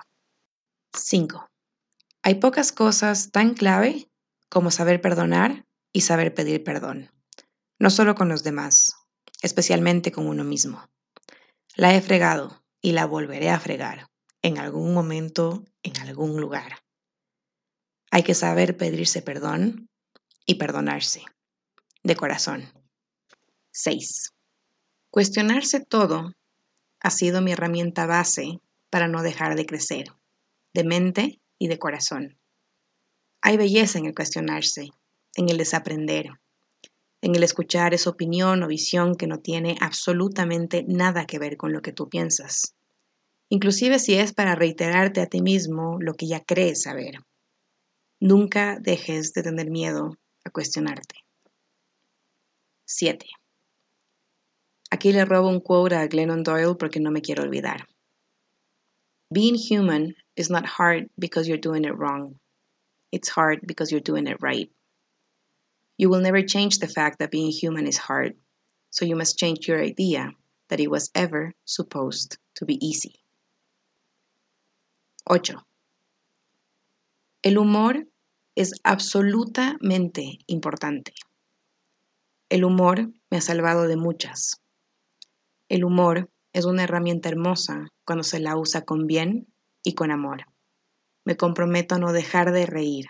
5. 0.92 1.53
Hay 2.26 2.36
pocas 2.36 2.72
cosas 2.72 3.32
tan 3.32 3.52
clave 3.52 4.10
como 4.48 4.70
saber 4.70 5.02
perdonar 5.02 5.66
y 5.92 6.00
saber 6.00 6.32
pedir 6.32 6.64
perdón, 6.64 7.10
no 7.78 7.90
solo 7.90 8.14
con 8.14 8.30
los 8.30 8.42
demás, 8.42 8.94
especialmente 9.42 10.10
con 10.10 10.26
uno 10.26 10.42
mismo. 10.42 10.88
La 11.76 11.94
he 11.94 12.00
fregado 12.00 12.64
y 12.80 12.92
la 12.92 13.04
volveré 13.04 13.50
a 13.50 13.60
fregar 13.60 14.08
en 14.40 14.56
algún 14.56 14.94
momento, 14.94 15.66
en 15.82 15.98
algún 15.98 16.40
lugar. 16.40 16.78
Hay 18.10 18.22
que 18.22 18.34
saber 18.34 18.78
pedirse 18.78 19.20
perdón 19.20 19.90
y 20.46 20.54
perdonarse, 20.54 21.26
de 22.04 22.16
corazón. 22.16 22.72
6. 23.72 24.32
Cuestionarse 25.10 25.84
todo 25.84 26.32
ha 27.00 27.10
sido 27.10 27.42
mi 27.42 27.52
herramienta 27.52 28.06
base 28.06 28.60
para 28.88 29.08
no 29.08 29.22
dejar 29.22 29.56
de 29.56 29.66
crecer, 29.66 30.06
de 30.72 30.84
mente 30.84 31.43
y 31.58 31.68
de 31.68 31.78
corazón. 31.78 32.38
Hay 33.42 33.56
belleza 33.56 33.98
en 33.98 34.06
el 34.06 34.14
cuestionarse, 34.14 34.90
en 35.36 35.48
el 35.48 35.58
desaprender, 35.58 36.30
en 37.20 37.34
el 37.34 37.42
escuchar 37.42 37.94
esa 37.94 38.10
opinión 38.10 38.62
o 38.62 38.68
visión 38.68 39.14
que 39.14 39.26
no 39.26 39.38
tiene 39.38 39.76
absolutamente 39.80 40.84
nada 40.86 41.26
que 41.26 41.38
ver 41.38 41.56
con 41.56 41.72
lo 41.72 41.80
que 41.80 41.92
tú 41.92 42.08
piensas, 42.08 42.74
inclusive 43.48 43.98
si 43.98 44.14
es 44.14 44.32
para 44.32 44.54
reiterarte 44.54 45.20
a 45.20 45.26
ti 45.26 45.42
mismo 45.42 45.98
lo 46.00 46.14
que 46.14 46.26
ya 46.26 46.40
crees 46.40 46.82
saber. 46.82 47.16
Nunca 48.20 48.78
dejes 48.80 49.32
de 49.32 49.42
tener 49.42 49.70
miedo 49.70 50.16
a 50.44 50.50
cuestionarte. 50.50 51.16
7. 52.86 53.26
Aquí 54.90 55.12
le 55.12 55.24
robo 55.24 55.48
un 55.48 55.60
quote 55.60 55.96
a 55.96 56.06
Glennon 56.06 56.42
Doyle 56.42 56.76
porque 56.78 57.00
no 57.00 57.10
me 57.10 57.22
quiero 57.22 57.42
olvidar. 57.42 57.86
Being 59.32 59.54
human 59.54 60.14
is 60.36 60.50
not 60.50 60.66
hard 60.66 61.08
because 61.18 61.48
you're 61.48 61.58
doing 61.58 61.84
it 61.84 61.96
wrong. 61.96 62.36
It's 63.10 63.28
hard 63.28 63.60
because 63.66 63.90
you're 63.90 64.00
doing 64.00 64.26
it 64.26 64.38
right. 64.40 64.70
You 65.96 66.08
will 66.08 66.20
never 66.20 66.42
change 66.42 66.78
the 66.78 66.88
fact 66.88 67.18
that 67.18 67.30
being 67.30 67.50
human 67.50 67.86
is 67.86 67.96
hard, 67.96 68.34
so 68.90 69.04
you 69.04 69.16
must 69.16 69.38
change 69.38 69.68
your 69.68 69.80
idea 69.80 70.32
that 70.68 70.80
it 70.80 70.90
was 70.90 71.10
ever 71.14 71.52
supposed 71.64 72.38
to 72.56 72.64
be 72.64 72.84
easy. 72.84 73.14
8. 75.30 75.54
El 77.44 77.54
humor 77.54 78.04
es 78.56 78.72
absolutamente 78.84 80.38
importante. 80.48 81.12
El 82.50 82.64
humor 82.64 83.06
me 83.30 83.38
ha 83.38 83.40
salvado 83.40 83.88
de 83.88 83.96
muchas. 83.96 84.60
El 85.68 85.84
humor 85.84 86.28
es 86.54 86.64
una 86.64 86.84
herramienta 86.84 87.28
hermosa 87.28 87.88
cuando 88.06 88.22
se 88.22 88.38
la 88.38 88.56
usa 88.56 88.82
con 88.82 89.06
bien 89.06 89.52
y 89.82 89.94
con 89.94 90.12
amor. 90.12 90.46
Me 91.24 91.36
comprometo 91.36 91.96
a 91.96 91.98
no 91.98 92.12
dejar 92.12 92.52
de 92.52 92.64
reír, 92.64 93.06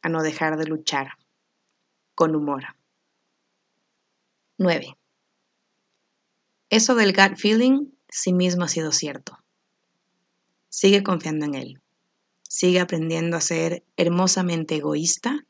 a 0.00 0.08
no 0.08 0.22
dejar 0.22 0.56
de 0.56 0.66
luchar, 0.66 1.08
con 2.14 2.36
humor. 2.36 2.76
9. 4.58 4.96
Eso 6.70 6.94
del 6.94 7.12
gut 7.12 7.36
feeling 7.36 7.90
sí 8.08 8.32
mismo 8.32 8.64
ha 8.64 8.68
sido 8.68 8.92
cierto. 8.92 9.38
Sigue 10.68 11.02
confiando 11.02 11.46
en 11.46 11.54
él. 11.56 11.82
Sigue 12.48 12.78
aprendiendo 12.78 13.36
a 13.36 13.40
ser 13.40 13.84
hermosamente 13.96 14.76
egoísta 14.76 15.44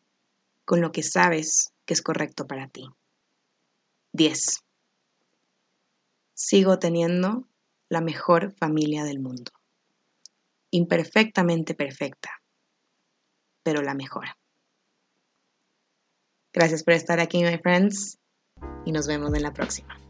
con 0.64 0.80
lo 0.80 0.92
que 0.92 1.02
sabes 1.02 1.72
que 1.84 1.92
es 1.92 2.00
correcto 2.00 2.46
para 2.46 2.68
ti. 2.68 2.88
10. 4.12 4.64
Sigo 6.38 6.78
teniendo 6.78 7.48
la 7.88 8.00
mejor 8.00 8.54
familia 8.58 9.02
del 9.02 9.18
mundo. 9.18 9.50
Imperfectamente 10.70 11.74
perfecta, 11.74 12.30
pero 13.64 13.82
la 13.82 13.94
mejor. 13.94 14.28
Gracias 16.52 16.84
por 16.84 16.94
estar 16.94 17.18
aquí, 17.18 17.42
my 17.42 17.58
friends, 17.58 18.18
y 18.86 18.92
nos 18.92 19.08
vemos 19.08 19.34
en 19.34 19.42
la 19.42 19.52
próxima. 19.52 20.07